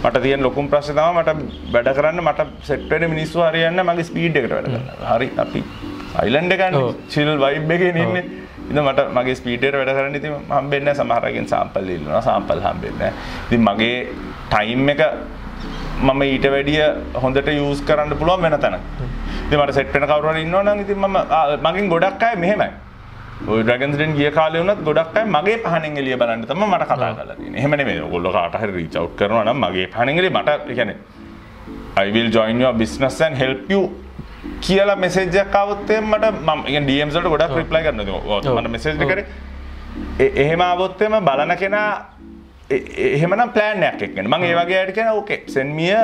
මට 0.04 0.22
තියෙන 0.24 0.42
ලොකුම 0.46 0.68
ප්‍රශ්නේ 0.72 0.96
තමයි 0.98 1.22
මට 1.22 1.30
වැඩ 1.74 1.90
කරන්න 1.98 2.22
මට 2.26 2.46
සෙට් 2.68 2.84
වෙන 2.90 3.08
මිනිස්සු 3.14 3.42
හරියන්න 3.46 3.82
මගේ 3.88 4.06
ස්පීඩ් 4.10 4.36
එකට 4.42 4.54
වැඩ 4.56 4.70
කරන්න. 4.72 4.86
හරි 5.12 5.28
අපි 5.44 5.64
අයිලන්ඩ් 6.22 6.52
එකනේ. 6.56 6.84
චිල් 7.14 7.32
වයිබ් 7.44 7.74
එකේ 7.76 7.90
ඉන්නේ. 8.04 8.24
ඉතින් 8.70 8.82
මට 8.86 9.06
මගේ 9.18 9.36
ස්පීඩ් 9.40 9.64
එකට 9.68 9.78
වැඩ 9.80 9.92
කරන්න 9.98 10.16
ඉතින් 10.20 10.32
හම්බෙන්නේ 10.56 10.86
නැහැ 10.92 11.02
සමහර 11.02 11.28
අයගෙන් 11.30 11.48
සාම්පල් 11.52 11.92
ඉල්ලනවා 11.96 12.22
සාම්පල් 12.28 12.64
හම්බෙන්නේ 12.66 12.98
නැහැ. 12.98 13.14
ඉතින් 13.48 13.62
මගේ 13.68 13.96
ටයිම් 14.52 14.88
එක 14.94 15.02
මම 16.08 16.22
ඊට 16.26 16.46
වැඩිය 16.56 16.84
හොඳට 17.22 17.48
යූස් 17.56 17.80
කරන්න 17.88 18.16
පුළුවන් 18.20 18.42
වෙන 18.46 18.60
තැනක. 18.64 18.84
මට 19.58 19.74
සෙට් 19.78 19.92
වෙන 19.94 20.06
කවුරු 20.10 20.32
හරි 20.32 20.42
ඉන්නවනම් 20.46 20.80
ඉතින් 20.84 20.98
මම 20.98 21.16
මගෙන් 21.66 21.88
ගොඩක් 21.92 22.22
අය 22.28 22.36
මෙහෙමයි. 22.44 22.68
ඔය 23.48 23.62
ඩ්‍රැගන්ස්ඩෙන් 23.62 24.12
ගිය 24.18 24.30
කාලේ 24.38 24.60
වුණත් 24.62 24.84
ගොඩක් 24.88 25.16
අය 25.20 25.24
මගේ 25.36 25.56
පහනෙන් 25.64 25.96
එළිය 26.02 26.16
බලන්න 26.22 26.44
තමයි 26.50 26.66
මට 26.72 26.84
කතා 26.90 27.10
කරලා 27.16 27.36
තියෙන්නේ. 27.38 27.60
එහෙම 27.60 27.76
නෙමෙයි. 27.80 28.00
ඔයගොල්ලෝ 28.06 28.32
කාට 28.36 28.60
හරි 28.62 28.72
රීච් 28.78 28.96
අවුට් 29.00 29.16
කරනවා 29.20 29.44
නම් 29.48 29.58
මගේ 29.64 29.86
පහනෙන් 29.96 30.18
එළිය 30.22 30.32
මට 30.36 30.50
කියන්නේ 30.68 30.96
I 32.04 32.08
will 32.14 32.30
join 32.38 32.60
your 32.60 32.74
business 32.82 33.20
and 33.26 33.36
help 33.42 33.70
you 33.74 33.82
කියලා 34.66 34.96
මෙසේජ් 35.04 35.36
එකක් 35.44 35.56
එහෙම 35.90 36.10
මට 36.14 36.34
මම 36.48 36.64
කියන්නේ 36.66 36.88
DMs 36.90 37.14
වලට 37.16 37.32
ගොඩක් 37.34 37.56
රිප්ලයි 37.60 37.82
කරනවා. 37.86 38.40
මට 38.60 38.70
මෙසේජ් 38.76 39.02
එකේ 39.06 39.24
එහෙම 40.44 40.60
ආවොත් 40.60 41.02
එහෙම 41.02 41.24
බලන 41.28 41.52
කෙනා 41.62 41.90
එහෙමනම් 42.70 43.50
ප්ලෑන් 43.54 43.82
එකක් 43.88 44.02
එක්කන 44.06 44.28
මම 44.28 44.44
ඒ 44.48 44.54
වගේ 44.60 44.78
අයට 44.82 44.92
කියන 44.98 45.08
okay 45.14 45.40
send 45.54 45.74
me 45.78 45.88
a 45.90 46.02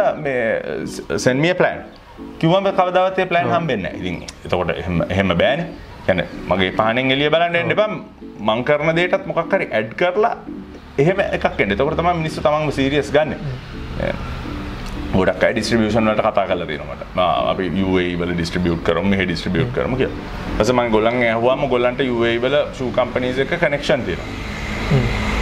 send 1.25 1.41
me 1.45 1.51
a 1.51 1.55
plan 1.61 1.79
කිවම 2.41 2.69
කවදාවතේ 2.79 3.27
ප්ලෑන් 3.33 3.53
හම්බෙන්න 3.55 3.87
ඉතින් 3.93 4.17
එතකොට 4.45 4.73
එහෙම 5.11 5.33
බෑන. 5.43 5.67
ගැන 6.07 6.23
මගේ 6.51 6.73
පානෙන් 6.81 7.11
එලිය 7.11 7.31
බලන්න 7.35 7.61
එන්න 7.63 7.77
බම් 7.81 7.95
මං 8.49 8.65
කරන 8.65 8.95
දේටත් 8.99 9.29
මොකක්කරි 9.31 9.69
ඇඩ් 9.73 9.93
කරලා 10.01 10.35
එහෙම 10.99 11.21
එකක් 11.29 11.63
එන්න. 11.65 11.77
තකොට 11.77 11.99
තම 12.01 12.11
මිනිස්සු 12.23 12.41
තමන්ම 12.43 12.73
සීරියස් 12.73 13.13
ගන්න. 13.13 13.35
ගොඩක් 15.15 15.45
ඩිස්ට්‍රිියෂන්ලට 15.47 16.23
කතා 16.27 16.47
කල 16.51 16.65
දෙනට 16.71 17.21
අපි 17.21 17.69
යවල 17.83 18.33
ඩිස්ට්‍රිියුට් 18.33 18.83
කරම 18.89 19.13
හ 19.13 19.23
ඩිස්ට්‍රිියුට් 19.23 19.73
කරම 19.77 19.95
කිය 20.01 20.11
පසම 20.59 20.81
ගොලන් 20.95 21.23
ඇහවාම 21.23 21.63
ගොල්ලන්ට 21.73 22.03
යවේවල 22.07 22.57
ෂූ 22.73 22.91
කම්පනීස 22.99 23.39
එක 23.45 23.55
කනෙක්ෂන් 23.63 24.05
තියෙන 24.09 24.21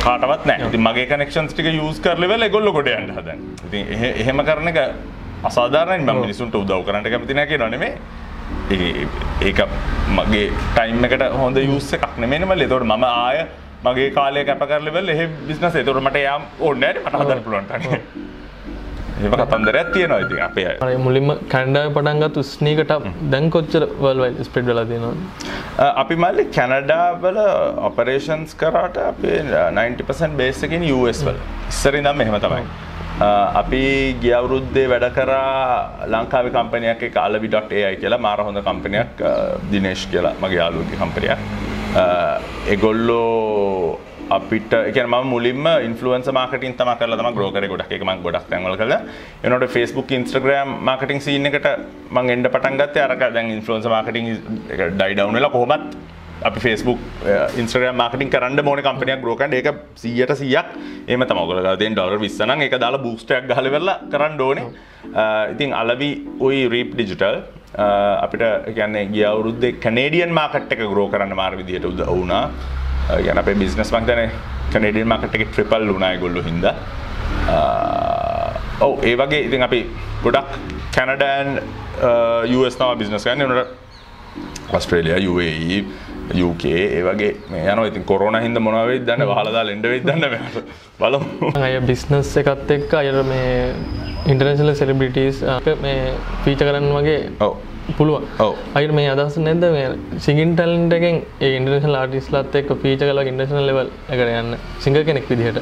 කාටවත් 0.04 0.46
නෑ 0.50 0.80
මගේ 0.86 1.06
කනෙක්ෂන්ස් 1.12 1.54
ටික 1.54 1.70
යස් 1.72 2.00
කරලවෙල 2.06 2.46
ගොල්ල 2.56 2.70
ගොඩ 2.76 2.92
න්ට 3.00 3.18
හද 3.18 3.82
එහෙම 4.20 4.44
කරන 4.50 4.72
එක 4.72 4.80
අසාධාරණයි 5.50 6.06
මම 6.06 6.20
මිනිසුන්ට 6.26 6.54
උදව් 6.60 6.80
කරන්න 6.86 7.10
කැමති 7.14 7.34
නැහැ 7.38 7.50
කියනවා 7.52 7.72
නෙමෙයි. 7.74 7.92
ඒක 9.48 9.60
මගේ 10.18 10.46
ටයිම් 10.76 11.04
එකට 11.08 11.24
හොඳ 11.42 11.58
යූස් 11.64 11.92
එකක් 11.98 12.06
නෙමෙයි 12.24 12.48
මල්ලි. 12.52 12.64
ඒතකොට 12.66 12.86
මම 12.92 13.04
ආය 13.10 13.38
මගේ 13.86 14.08
කාලය 14.18 14.44
කැප 14.50 14.62
කරලා 14.70 14.94
වෙලා 14.96 15.14
එහෙ 15.16 15.26
බිස්නස් 15.50 15.74
ඒතකොට 15.80 16.04
මට 16.06 16.24
යාම් 16.28 16.42
ඕනේ 16.68 16.92
නැහැ 16.94 17.10
මට 17.10 17.22
හදන්න 17.24 17.44
පුළුවන් 17.48 17.66
තනිය. 17.72 18.00
එහෙම 19.18 19.34
කතන්දරයක් 19.40 19.88
තියෙනවා 19.94 20.20
ඉතින් 20.24 20.40
අපේ 20.46 20.66
අය. 20.70 20.96
මුලින්ම 21.06 21.28
කැනඩාවේ 21.52 21.92
පටන් 21.96 22.22
ගත්ත 22.22 22.46
ස්නීකට 22.52 22.94
දැන් 23.34 23.50
කොච්චර 23.56 23.84
වර්ල්ඩ් 24.04 24.40
ස්ප්‍රෙඩ් 24.48 24.70
වෙලා 24.70 24.86
තියෙනවද? 24.92 25.20
අපි 26.02 26.16
මල්ලි 26.24 26.44
කැනඩාවල 26.56 27.38
ඔපරේෂන්ස් 27.90 28.56
කරාට 28.62 28.98
අපේ 29.10 29.38
90% 29.52 30.40
බේස් 30.40 30.64
එකකින් 30.68 30.88
US 30.96 31.22
වල. 31.28 31.38
ඉස්සර 31.74 32.00
ඉඳන් 32.00 32.16
මෙහෙම 32.22 32.40
තමයි. 32.46 32.64
අපි 33.20 34.16
ගිය 34.22 34.32
අවුරුද්දේ 34.34 34.86
වැඩ 34.90 35.04
කරා 35.14 36.06
ලංකාවේ 36.14 36.50
කම්පැනියක් 36.56 37.02
එක 37.08 37.16
alavi.ai 37.16 37.94
කියලා 38.02 38.18
මාර 38.18 38.40
හොඳ 38.42 38.58
කම්පැනියක් 38.58 39.22
දිනේෂ් 39.70 40.06
කියලා 40.10 40.34
මගේ 40.42 40.58
යාළුවගේ 40.58 40.98
කම්පැනියක්. 40.98 41.38
ඒගොල්ලෝ 42.72 44.00
අපිට 44.36 44.72
එකන 44.74 45.06
ම 45.06 45.14
මුලින්ම 45.30 45.66
ඉන්ෆලුවන්ස 45.88 46.28
මාකටින් 46.38 46.74
තම 46.74 46.90
කරලා 46.98 47.18
තම 47.20 47.30
ග්‍රෝකර 47.36 47.68
ගොඩක්. 47.68 47.92
එක 47.92 48.02
මක් 48.02 48.18
ගොඩක් 48.26 48.50
තැන්වල 48.50 48.76
කළ. 48.82 48.94
එනොට 49.44 49.68
ෆස්බුක් 49.74 50.10
ඉන්ස්ට්‍රග්‍රම් 50.10 50.74
මාකටින් 50.90 51.20
සිීන 51.20 51.46
එකට 51.46 51.70
මං 52.10 52.34
එන්ඩ 52.34 52.50
පටන්ගත් 52.50 52.98
අරක 53.06 53.24
දැන් 53.36 53.54
ඉන්ෆලුවන්ස 53.58 53.86
මාකටින් 53.94 54.26
ඩයිඩවනල 54.98 55.48
කොහොමත් 55.54 55.94
අපි 56.44 56.60
ෆස්බුක් 56.60 56.98
ඉන්ස්ට්‍රගම් 57.60 57.96
මාකටින් 57.96 58.30
කරන්න 58.34 58.60
මෝන 58.64 58.82
කම්පනයක් 58.86 59.20
ග්‍රෝකන්ඩ 59.24 59.54
එක 59.60 59.68
සියට 60.02 60.32
සියක්. 60.40 60.68
එම 61.08 61.24
තමගල 61.30 61.76
දෙන් 61.82 61.94
ඩොලර් 61.96 62.20
විස්සන 62.20 62.54
එක 62.66 62.78
දාලා 62.84 63.04
බූස්ටයක් 63.06 63.48
ගලවෙල්ල 63.50 63.90
කරන්න 64.12 64.40
ඕනේ. 64.40 64.64
Eh, 65.04 65.44
ඉතින් 65.54 65.72
අලවි 65.72 66.10
ඔයි 66.40 66.68
රීප් 66.68 66.94
ඩිජිටල් 66.94 67.38
අපිට 68.24 68.44
ගැන්නේ 68.76 69.06
ගිය 69.12 69.24
අවුරුද්දේ 69.26 69.78
කනේඩියන් 69.84 70.34
මාකට් 70.40 70.72
එක 70.76 70.84
ග්‍රෝ 70.92 71.08
කරන්න 71.08 71.36
මාර 71.36 71.56
විදිහට 71.56 71.88
උද 71.92 72.04
වුණා. 72.06 72.42
Eh, 73.10 73.22
ගැන 73.24 73.38
අපේ 73.38 73.54
බිස්නස් 73.54 73.92
මක්තන 73.92 74.28
කනඩියන් 74.72 75.08
මාකට 75.08 75.34
එක 75.34 75.48
ට්‍රිපල් 75.48 75.86
ලුනාය 75.88 76.18
ගොල්ලු 76.18 76.42
හිද 76.42 76.68
ඔව 78.80 79.04
ඒ 79.04 79.16
වගේ 79.16 79.46
ඉතින් 79.48 79.62
අපි 79.62 79.80
ගොඩක් 80.22 80.58
කැනඩෑන් 80.94 81.60
නව 82.50 82.92
බිස්නස් 83.00 83.26
ගන්න 83.28 83.54
නට 83.54 84.74
ඔස්ට්‍රේලිය 84.74 85.28
UAE 85.28 85.84
UK 86.32 86.64
ඒ 86.72 87.02
වගේ 87.06 87.32
යන 87.72 87.84
ඉතින් 87.84 88.04
කොරන 88.10 88.40
හිද 88.40 88.58
මොනවේ 88.66 88.98
දන්න? 89.08 89.28
හලදා 89.40 89.64
ලෙන්ඩ 89.68 89.86
වෙයි 89.92 90.00
දන්න 90.06 90.24
බල 91.00 91.18
අය? 91.60 91.78
බිස්නස් 91.90 92.32
එකත් 92.42 92.70
එක්ක 92.78 92.94
අයර 93.00 93.20
මේ 93.30 93.74
ඉන්ටර්නශල 94.32 94.72
සෙලිබිටස් 94.80 95.44
මේ 95.84 96.14
පීච 96.44 96.64
කරන්න 96.64 96.90
වගේ 96.98 97.18
ඔව. 97.46 97.56
පුළුවන්. 97.98 98.24
අයි 98.74 98.88
මේ 98.98 99.10
අදහස 99.14 99.36
නැද 99.46 99.64
මේ 99.76 99.90
සිගින් 100.26 100.56
ටලන්ටගෙන් 100.56 101.20
ඒ 101.40 101.52
ඉන්ටර්නශල් 101.58 102.00
ආටිස්ලත් 102.00 102.56
එක් 102.62 102.72
පීච 102.84 103.04
කලා 103.04 103.28
ඉන්ටර්නශල් 103.32 103.68
ලෙවල් 103.70 103.92
එක 104.08 104.24
යන්න. 104.24 104.56
සිංහ 104.80 104.96
කෙනෙක් 105.10 105.28
විදිහට 105.28 105.60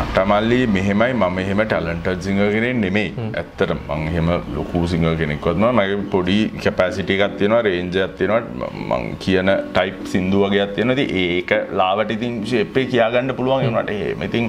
මටමල්ලි 0.00 0.58
මෙහෙමයි 0.74 1.12
මම 1.12 1.38
එහෙම 1.42 1.60
ටැලන්ට 1.62 2.06
සිංහගෙනෙන් 2.26 2.78
නෙමෙයි. 2.84 3.08
ඇත්තට 3.40 3.72
මං 3.76 4.02
එහෙම 4.10 4.28
ලොකු 4.56 4.80
සිංහ 4.92 5.06
කෙනෙක්වත්ම 5.20 5.64
මගේ 5.78 5.98
පොඩි 6.14 6.36
කැපැසිටි 6.64 7.16
එකක් 7.16 7.34
තියෙනවා 7.40 7.62
රේන්ජ 7.68 7.96
ඇත්තියෙනවා 8.04 8.70
මං 8.90 9.04
කියන 9.24 9.50
ටයිප් 9.74 9.98
සිින්දු 10.12 10.38
වගේ 10.44 10.66
තියෙන 10.76 10.94
ති 11.00 11.06
ඒක 11.24 11.52
ලාවට 11.80 12.14
ඉතින් 12.16 12.36
ශෙප්පේ 12.52 12.86
කියාගන්න 12.92 13.34
පුළුවන්. 13.40 13.66
වනට 13.68 13.90
එහෙම. 13.96 14.22
ඉතින් 14.28 14.46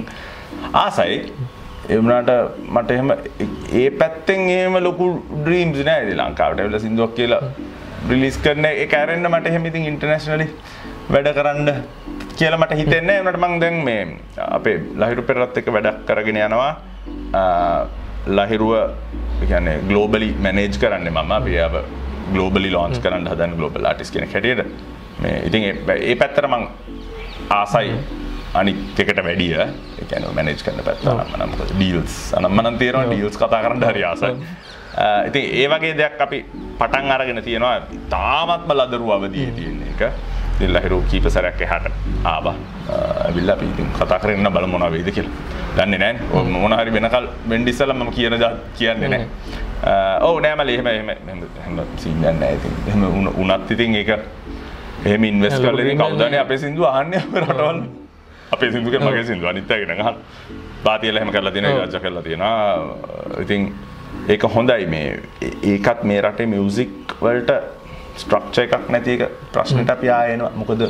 ආසයි. 0.84 1.18
එමනාට 1.96 2.32
මට 2.74 2.90
එහෙම 2.96 3.10
ඒ 3.82 3.88
පැත්තෙන් 4.00 4.42
ඒම 4.58 4.76
ලොකු 4.88 5.08
ඩ්‍රීම්ස් 5.42 5.80
නෑ. 5.90 6.16
ලංකාවට 6.20 6.64
වෙල 6.66 6.78
සිින්දුවක් 6.86 7.14
කියලා 7.20 7.42
බ්‍රිලිස් 8.06 8.38
කරන 8.44 8.66
එක 8.70 8.94
ඇරෙන්න්න 9.00 9.32
මට 9.34 9.52
එහෙමඉතින් 9.52 9.90
ඉන්ටර්නශනලි 9.92 10.48
වැඩ 11.14 11.28
කරන්න 11.38 11.68
කියල 12.38 12.56
මට 12.58 12.78
හිතෙන්නේ 12.80 13.18
එනට 13.22 13.38
මං 13.42 13.58
දැන් 13.62 13.76
මේ 13.88 14.02
අපේ 14.58 14.76
ලහිරු 15.02 15.22
පෙරත් 15.28 15.58
එක 15.60 15.68
වැඩක් 15.76 15.98
කරගෙන 16.08 16.38
යනවා. 16.46 16.72
ලහිරුව 18.38 18.72
කියන්නේ 19.50 19.76
ගලෝබලි 19.90 20.30
මැනේජ් 20.46 20.78
කරන්න 20.82 21.08
මම. 21.10 21.32
අපියාව 21.38 21.76
ගලෝබලි 22.32 22.70
ලෝන්ස් 22.76 22.98
කරන්න 23.04 23.30
හදන් 23.32 23.56
ගලෝබල් 23.60 23.86
ආටිස් 23.90 24.10
කෙන 24.14 24.28
හැටියට 24.32 24.66
මේ 25.22 25.36
ඉතින් 25.48 25.62
ඒ 25.70 26.14
පැත්තර 26.22 26.46
මං 26.52 26.68
ආසයි 27.60 27.96
අනිකට 28.60 29.22
වැඩිය. 29.28 29.56
එකන 30.02 30.28
මැනේජ් 30.36 30.60
කරන්න 30.66 30.84
පැත්ත 30.88 31.02
නම 31.38 31.56
ඩීල්ස් 31.72 32.18
අනම්මන 32.38 32.78
තේරවා 32.82 33.06
ඩීල්ස් 33.10 33.40
කතා 33.42 33.62
කරන්න 33.64 33.88
හරි 33.90 34.04
ආසයි. 34.10 34.34
ඉතින් 35.28 35.44
ඒ 35.60 35.66
වගේ 35.72 35.94
දෙයක් 36.00 36.20
අපි 36.26 36.38
පටන් 36.80 37.12
අරගෙන 37.16 37.42
තියෙනවා. 37.48 37.80
තාමත්ම 38.14 38.72
ලදරු 38.78 39.12
අවදී 39.16 39.48
තියෙන්නේ 39.58 39.92
එක 39.94 40.02
දිල්ලහිරු 40.62 40.98
කීප 41.10 41.26
සැරැක්ක 41.36 41.62
හට 41.72 41.92
ආබ 42.34 42.46
ඇවිල්ල 42.52 43.52
පිතින් 43.62 43.88
කතා 43.98 44.18
කරන්න 44.22 44.52
බල 44.56 44.66
මොන 44.74 44.86
වේද 44.96 45.10
කියල. 45.16 45.28
දන්න 45.76 46.00
නෑන් 46.02 46.16
මොනහරි 46.54 46.90
වෙනකල් 46.96 47.26
වෙන්ඩිස්සල 47.50 47.92
ම 47.98 48.10
කියන 48.16 48.34
ජ 48.42 48.50
කියන්නේ 48.78 49.08
නෑ 49.14 49.26
ඕ 50.28 50.34
නෑමල 50.46 50.68
එහෙම 50.74 50.88
එහම 50.92 51.80
සිීන්න 52.02 52.44
ඇති 52.48 52.70
එම 52.92 53.04
උනත් 53.44 53.70
ඉතින් 53.76 53.94
ඒක 54.00 54.10
එහෙම 55.04 55.24
ඉන්වස් 55.30 55.56
කල 55.64 55.80
කවදන 56.02 56.34
අපේ 56.44 56.58
සිින්දු 56.64 56.84
අහන්න 56.90 57.14
රටවල්? 57.42 57.78
අපේ 58.54 58.70
සිදුක 58.74 58.94
මගේ 59.06 59.24
සිින්දු 59.30 59.48
අනිත්තගෙන 59.52 59.94
හන් 59.98 60.16
බාතියල 60.84 61.16
එහෙම 61.16 61.30
කරලා 61.34 61.52
තියෙන 61.54 61.68
රජ 61.72 61.96
කරලා 62.04 62.22
තියෙනවා. 62.22 63.40
ඉතින් 63.44 63.62
ඒක 64.28 64.42
හොඳයි 64.54 64.86
මේ. 64.86 65.08
ඒකත් 65.70 66.04
මේ 66.10 66.20
රටේ 66.26 66.46
මියසික් 66.54 67.16
වලට 67.24 67.50
ස්ට්‍රක්ෂ 68.16 68.62
එකක් 68.64 68.88
නැති 68.88 69.16
එක 69.16 69.40
ප්‍රශ්නට 69.52 69.92
අපි 69.94 70.12
ආයනවා 70.16 70.52
මොකද 70.60 70.84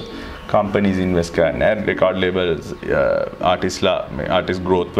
කම්පනිස් 0.50 0.98
ඉන්වස් 1.06 1.30
කරන්න 1.36 1.86
රෙකාඩ් 1.86 2.20
ලේබල් 2.24 2.52
ආටිස්ලා 3.52 3.98
ආටිස් 4.38 4.60
ග්‍රෝත් 4.60 4.92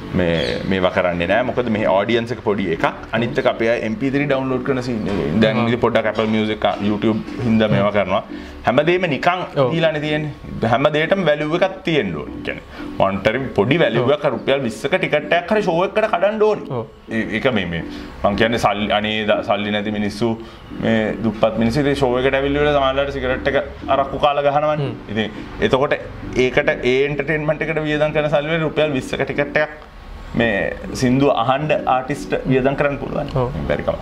වලට 0.00 0.68
මේවා 0.70 0.92
කරන්න 0.96 1.22
නෑ. 1.32 1.42
මොකද 1.50 1.68
මේ 1.76 1.86
ආඩියන්සක 1.96 2.40
පොඩි 2.48 2.66
එකක්. 2.76 2.86
අනිත්තක 3.16 3.50
අපේ 3.52 3.74
MP3 3.90 4.24
ඩවන්ලෝඩ් 4.30 4.64
කරන 4.68 4.80
දැන් 5.44 5.58
පොඩ්ඩක් 5.84 6.10
Apple 6.12 6.30
Music 6.36 6.64
YouTube 6.88 7.18
හින්ද 7.44 7.62
මේවා 7.74 7.92
කරනවා. 7.96 8.22
හැමදේම 8.68 9.04
නිකං 9.14 9.42
ඊලාන 9.76 9.98
තියෙන් 10.06 10.24
හැම 10.72 10.88
දේටම 10.96 11.22
වැලුව 11.28 11.54
එකක් 11.58 11.76
තියෙන්ඩෝ 11.88 12.24
ගැන 12.46 12.58
මොන්ටරි 13.00 13.40
පොඩි 13.58 13.78
වැලුවක් 13.82 14.24
රුපියල් 14.34 14.60
විස්සක 14.66 14.96
ටිකටයක් 14.96 15.46
කර 15.50 15.60
ශෝයකට 15.68 16.00
කඩන් 16.14 16.36
ඩෝන් 16.40 16.58
එක 17.38 17.46
මේ 17.58 17.66
මේ. 17.72 17.84
මං 18.24 18.36
කියන්න 18.40 18.58
සල්ලි 18.64 18.90
අනේ 18.98 19.38
සල්ලි 19.48 19.70
නැති 19.76 19.94
මිනිස්සු 19.98 20.30
මේ 20.84 20.98
දුපත් 21.24 21.56
මිනිසිේ 21.62 21.94
ශෝයකට 22.02 22.38
ඇවිල්ලට 22.40 22.72
සමාලට 22.78 23.14
සිකරට්ක 23.16 23.56
අරක්කු 23.94 24.18
කාල 24.26 24.42
ගහනවන්. 24.48 24.84
ඉති 25.12 25.24
එතකොට 25.68 25.96
ඒකට 26.46 26.70
ඒන්ටර්ටේන්මට 26.94 27.64
එකට 27.66 27.82
වියදන් 27.88 28.12
කන 28.18 28.30
සල්වේ 28.36 28.60
රුපියල් 28.66 28.92
විස්සක 28.98 29.24
ටිකටයක් 29.24 29.72
මේ 30.38 30.76
සිින්දු 31.00 31.28
අහන්ඩ 31.42 31.72
ආටිස්ට 31.96 32.32
වියදන් 32.50 32.76
කරන්න 32.80 32.98
පුළුවන්. 32.98 33.28
බැරිකමක් 33.68 34.00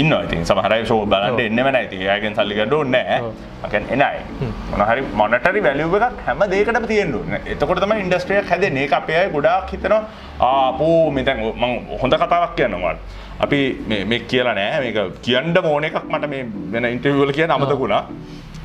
ඉන්න 0.00 0.12
ඉතින්. 0.24 0.44
සමහරයි 0.50 0.86
ශෝ 0.90 1.06
බලන්ට 1.06 1.40
එන්නවන 1.46 1.76
ඇති 1.80 1.98
යගෙන් 2.14 2.34
සල්ලිකට 2.38 2.72
නෑ. 2.94 3.18
මකැන් 3.64 3.84
එනයි 3.94 4.48
මොනහරි 4.70 5.02
මොනටරි 5.20 5.60
වැලිුව 5.66 5.94
එකක් 5.98 6.22
හැම 6.26 6.42
දේකට 6.54 6.86
තියෙන්ඩු 6.92 7.20
එතකොටම 7.54 7.92
ඉන්ඩස්ට්‍රිය 8.04 8.40
හැද 8.50 8.64
ඒ 8.70 8.88
අපේ 9.00 9.22
ගොඩක් 9.34 9.70
හිතනවා 9.74 10.00
ආපෝ 10.48 11.10
මෙතැන් 11.18 11.44
මං 11.52 11.76
හොඳ 12.02 12.18
කතාවක් 12.24 12.56
කියන්නවාට 12.56 12.98
අපි 13.46 13.60
මේ 13.88 14.20
කියලා 14.32 14.54
නෑ. 14.54 14.80
මේක 14.84 15.20
කියන්ඩ 15.28 15.62
මෝන 15.68 15.84
එකක් 15.90 16.02
මට 16.10 16.32
මේ 16.34 16.48
වෙන 16.72 16.90
ඉන්ටවවල 16.94 17.32
කිය 17.38 17.46
අමතකුණා 17.58 18.02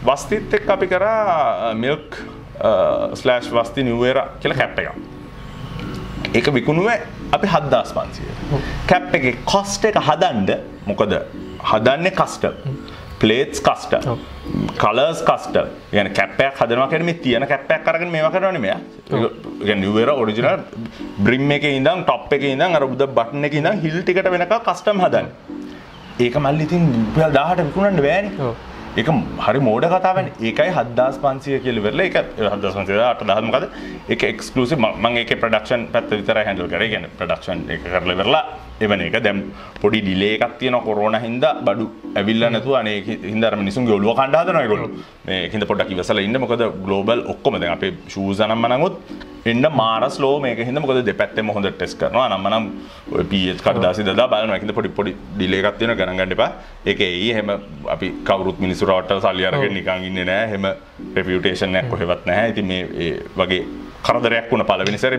වස්තිත් 0.08 0.54
එක් 0.58 0.70
අපි 0.76 0.88
කරා 0.88 1.74
මිල්ක් 1.86 2.20
ස්ලෑෂ් 3.22 3.50
වස්ති 3.58 3.84
නිවේර 3.88 4.20
කියල 4.42 4.54
කැප්ට 4.60 4.80
එකක් 4.84 5.19
ඒක 6.36 6.48
විකුණුව 6.54 6.90
අපි 7.34 7.48
හද්දාස් 7.48 7.92
පන්සිය. 7.96 8.30
කැප් 8.88 9.14
එක 9.16 9.26
කොස්ට 9.46 9.86
එක 9.86 9.98
හදන්ඩ 10.00 10.50
මොකද? 10.88 11.14
හදන්නේ 11.64 12.12
කස්ට 12.12 12.46
පලේටස් 13.22 13.60
කස්ට 13.60 13.94
කලර්ස් 14.80 15.22
කස්ට 15.28 15.58
ගැන 15.94 16.10
කැපයක් 16.14 16.62
හදනවාකට 16.62 17.04
මේ 17.04 17.18
තියෙන 17.24 17.46
කැපයක් 17.48 17.84
කරගෙන 17.86 18.12
මේ 18.12 18.30
කරන 18.36 18.60
මෙය 18.62 18.74
නිවර 19.76 20.12
ඔරිජිනල් 20.14 20.64
බ්‍රිම් 21.20 21.52
එක 21.52 21.68
ඉදම් 21.72 22.06
ටොප් 22.06 22.34
එක 22.38 22.46
ඉදම් 22.54 22.78
අර 22.80 22.86
බුද 22.86 23.04
බට්න 23.10 23.50
එක 23.50 23.60
ඉදම් 23.62 23.84
හිල්ටිකට 23.84 24.32
වෙනක 24.36 24.56
කස්ටම් 24.68 25.04
හදන් 25.06 25.28
ඒක 26.20 26.36
මල්ලිතින් 26.46 26.88
දාහට 27.38 27.66
විකුණන්න 27.68 28.04
වැෑනි 28.08 28.54
එක 29.00 29.10
හරි 29.46 29.60
මෝඩ 29.68 29.86
කතාවෙන්. 29.94 30.32
ඒකයි 30.48 30.72
හදදාස් 30.78 31.20
පන්සිය 31.26 31.60
කියලිවෙරල 31.66 32.06
එක 32.08 32.18
හදස් 32.38 32.76
පන්සිය 32.80 33.04
අට 33.12 33.22
දහමකද 33.30 33.66
එක 34.16 34.26
එක්ස්කලසි 34.32 34.80
මං 34.86 35.22
ඒක 35.22 35.32
ප්‍රඩක්ෂන් 35.44 35.86
පැත්ත 35.94 36.18
විතර 36.20 36.42
හැඳල් 36.48 36.68
කර. 36.74 36.84
ගැන 36.94 37.08
ප්‍රඩක්ෂන් 37.20 37.64
එක 37.76 37.86
කරල 37.94 38.14
වෙරලා 38.22 38.44
එවන 38.80 39.02
එක. 39.02 39.18
දැම් 39.24 39.40
පොඩි 39.82 40.02
ඩිලේකක් 40.02 40.58
තියන 40.60 40.78
කොරෝන 40.88 41.18
හින්ද. 41.26 41.46
බඩු 41.68 41.86
ඇවිල්ල 42.16 42.46
නැතු 42.56 42.76
අනේ 42.82 42.98
හිදර 43.06 43.56
මිනිසුන් 43.62 43.86
ගොලුව 43.86 44.14
කණ්ඩාදන 44.20 44.70
ගොලු 44.74 44.88
හිද 45.54 45.66
පොඩක් 45.72 45.92
ඉවසල 45.96 46.22
ඉන්න. 46.28 46.40
මොකද 46.44 46.64
ගලෝබල් 46.86 47.26
ඔක්කොමද 47.34 47.68
අපේ 47.70 47.94
ශූසනම් 48.08 48.66
මනගුත් 48.66 48.96
එන්න 49.46 49.66
මාරස් 49.82 50.16
ලෝ 50.20 50.34
මේක 50.40 50.60
හිද 50.60 50.80
මොකද 50.84 51.02
දෙපැත්තෙම 51.10 51.52
හොඳ 51.56 51.70
ටෙස් 51.72 51.96
කරනවා. 51.96 52.28
නම්මනම් 52.30 52.66
පියත් 53.32 53.62
කටදාසි 53.66 54.08
දා 54.12 54.28
බලන 54.28 54.56
ඇකිද 54.56 54.74
පොඩි 54.80 54.96
පොඩි 55.00 55.14
ඩිලේකත්තියන 55.36 55.96
ගණගන්න 56.00 56.36
එපා. 56.38 56.52
එක 56.86 57.02
ඒ 57.02 57.34
හෙම 57.38 57.52
අපි 57.96 58.10
කවරුත් 58.30 58.60
මිනිසුරට 58.60 59.14
සල්ලියරගෙන 59.20 59.74
නිකං 59.74 60.08
ඉන්න 60.10 60.26
නෑ 60.32 60.50
හෙම 60.54 60.66
රෙපියුටේෂනයක් 61.16 61.90
කොහෙවත් 61.94 62.26
නැහැ. 62.26 62.50
ඇති 62.50 62.64
මේ 62.64 63.14
වගේ 63.38 63.64
කරදරයක් 64.08 64.52
වුණ 64.52 64.66
පලවෙනිසර 64.72 65.16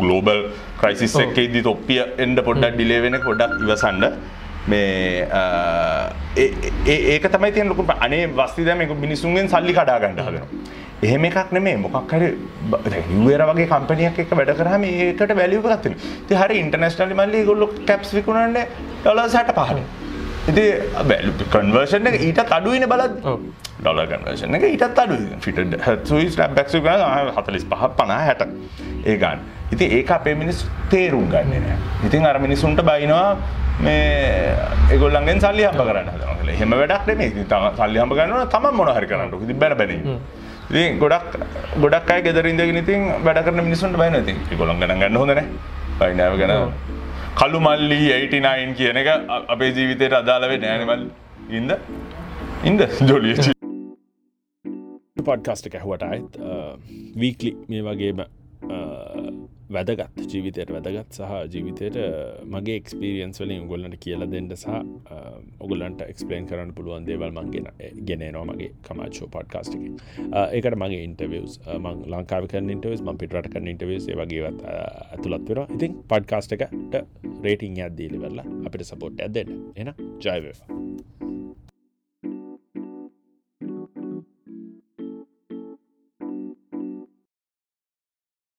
ගලෝබල් 0.00 0.40
ක්‍රයිසිස් 0.80 1.14
එක 1.24 1.38
ඉදි 1.46 1.62
තොප්පිය 1.68 2.00
එන්ඩ 2.24 2.44
පොඩ්ඩක් 2.48 2.74
ඩිලේ 2.78 3.02
වෙන 3.06 3.18
පොඩක් 3.26 3.60
ඉවසන්ඩ 3.64 4.04
මේ 4.72 5.26
ඒක 6.86 7.26
තමයි 7.34 7.52
තිය 7.56 7.64
ලොක 7.70 7.94
අනේ 8.06 8.26
වස්ති 8.38 8.64
දැම 8.68 8.84
මිනිසුන්ගෙන් 9.04 9.50
සල්ලි 9.54 9.74
කඩාගන්න 9.78 10.20
හදනවා. 10.26 10.48
එහෙම 11.02 11.24
එකක් 11.28 11.52
නෙමේ 11.56 11.76
මොකක් 11.84 12.12
හරි 12.12 12.28
නිවර 13.10 13.42
වගේ 13.50 13.68
කම්පනයක් 13.72 14.18
එක 14.24 14.32
වැඩ 14.38 14.54
කරහම 14.60 14.86
ඒකට 14.90 15.34
වැලිව 15.40 15.66
ගත්තන 15.66 15.94
ති 16.28 16.40
හරි 16.40 16.56
ඉන්ටර්නස්නලි 16.64 17.18
මල්ලි 17.20 17.44
ගොල්ලො 17.50 17.68
කැප්ස් 17.90 18.14
විකුණන්න 18.18 18.56
ඩොල 19.02 19.20
සට 19.28 19.54
පහල 19.58 19.82
ඉති 20.50 20.64
කන්වර්ෂන 21.52 22.08
එක 22.10 22.16
ඊට 22.20 22.40
අඩුවන 22.56 22.84
බලත් 22.92 23.12
ඩොල 23.80 24.00
කන්වර්ෂන 24.12 24.56
එක 24.58 24.64
ඊටත් 24.68 25.00
අඩු 25.04 25.16
ෆිට 25.44 25.58
සුයි 26.10 26.28
බැක්සු 26.58 26.80
හතලිස් 27.38 27.64
පහ 27.72 27.84
පනා 27.98 28.20
හැට. 28.28 28.42
ඒ 29.06 29.16
ගන්න. 29.16 29.40
ඉති 29.72 29.84
ඒක 29.98 30.10
අපේ 30.10 30.34
මිනිස් 30.34 30.64
තේරුම් 30.90 31.26
ගන්න 31.32 31.52
නෑ. 31.66 31.76
ඉතින් 32.06 32.26
අර 32.26 32.38
මිනිසුන්ට 32.38 32.80
බයිනවා 32.90 33.36
මේ 33.80 34.56
එගොල්ලන්ගෙන් 34.96 35.40
සල්ලි 35.40 35.64
හම්ප 35.68 35.86
කරන්න 35.88 36.10
හදනකල 36.14 36.50
හෙම 36.60 36.74
වැඩක් 36.80 37.06
නෙමේ 37.10 37.30
සල්ලි 37.78 37.98
හම්ප 38.02 38.14
කරන්න 38.18 38.48
තම 38.54 38.66
මොනහරි 38.80 39.06
කරන්නට 39.12 39.46
ති 39.50 39.56
බැන 39.62 39.76
බැන 39.80 39.94
ඉතින් 40.70 40.98
ගොඩක් 40.98 41.38
ගොඩක් 41.84 42.12
අය 42.16 42.20
ගෙදර 42.26 42.50
ඉඳගෙන 42.52 42.82
ඉතින් 42.82 43.00
වැඩ 43.26 43.40
කරන 43.46 43.64
මිනිස්සුන්ට 43.68 43.96
බය 44.02 44.10
නැති. 44.10 44.36
ඒගොල්ලන් 44.52 44.76
ගණන් 44.80 45.00
ගන්න 45.02 45.18
හොඳ 45.22 45.32
නැහැ. 45.32 45.48
බයිනාව 46.00 46.36
ගැන 46.42 46.52
කළු 47.34 47.60
මල්ලි 47.60 47.98
89 48.12 48.74
කියන 48.78 48.96
එක 48.96 49.08
අපේ 49.48 49.70
ජීවිතේට 49.72 50.14
අදාළ 50.20 50.48
වෙන්නේ 50.48 50.70
නැහැ 50.70 50.86
නේ 50.86 50.96
මල්ලි. 50.96 51.10
ඉන්න 51.50 51.70
ඉන්න 52.64 52.78
ජොලිය. 53.10 53.36
පොඩ්කාස්ට් 55.28 55.66
එක 55.70 55.76
ඇහුවට 55.80 56.04
අයත් 56.06 56.38
වීක්ලි 57.20 57.52
මේ 57.68 57.82
වගේම 57.86 58.24
වැදගත්. 59.76 60.22
ජීවිතයට 60.32 60.70
වැදගත් 60.74 61.18
සහ 61.18 61.32
ජීවිතයට 61.54 61.98
මගේ 62.54 62.76
එක්ස්පිරියන්ස් 62.80 63.40
වලින් 63.42 63.66
ගොල්ලට 63.70 63.98
කියල 64.04 64.26
දෙන්න 64.30 64.50
සහ 64.56 64.68
ඔගුලන්ට 65.60 66.04
එක්ස්පලේන් 66.08 66.48
කරන්න 66.50 66.74
පුළුවන් 66.76 67.06
දේවල් 67.08 67.34
මංගෙන 67.38 67.68
ගෙනනවා 68.06 68.44
මගේ 68.50 68.70
කමාචෝ 68.88 69.28
පොඩ්කාස්ට 69.36 69.76
එක. 69.78 69.84
ඒකට 70.52 70.78
මගේ 70.82 71.02
ඉන්ටවස් 71.08 71.60
මං 71.78 72.06
ලංකාව 72.12 72.48
ඉන්ටවස් 72.54 73.02
ම 73.02 73.18
පිටට 73.20 73.50
කන්න 73.52 73.72
ඉන්ටවස් 73.74 74.08
වගේවත් 74.22 74.64
ඇතුළත් 74.70 75.50
වෙර 75.50 75.64
ඉතින් 75.68 76.00
පඩ්කාස්ට 76.08 76.56
එකට 76.58 76.98
රේටිං 77.44 77.78
අදදීලි 77.86 78.20
වෙල්ලා 78.20 78.48
අපිට 78.66 78.88
සපෝට් 78.90 79.20
ඇදෙන 79.20 79.54
එන 79.76 79.94
ජයවවා 80.20 81.23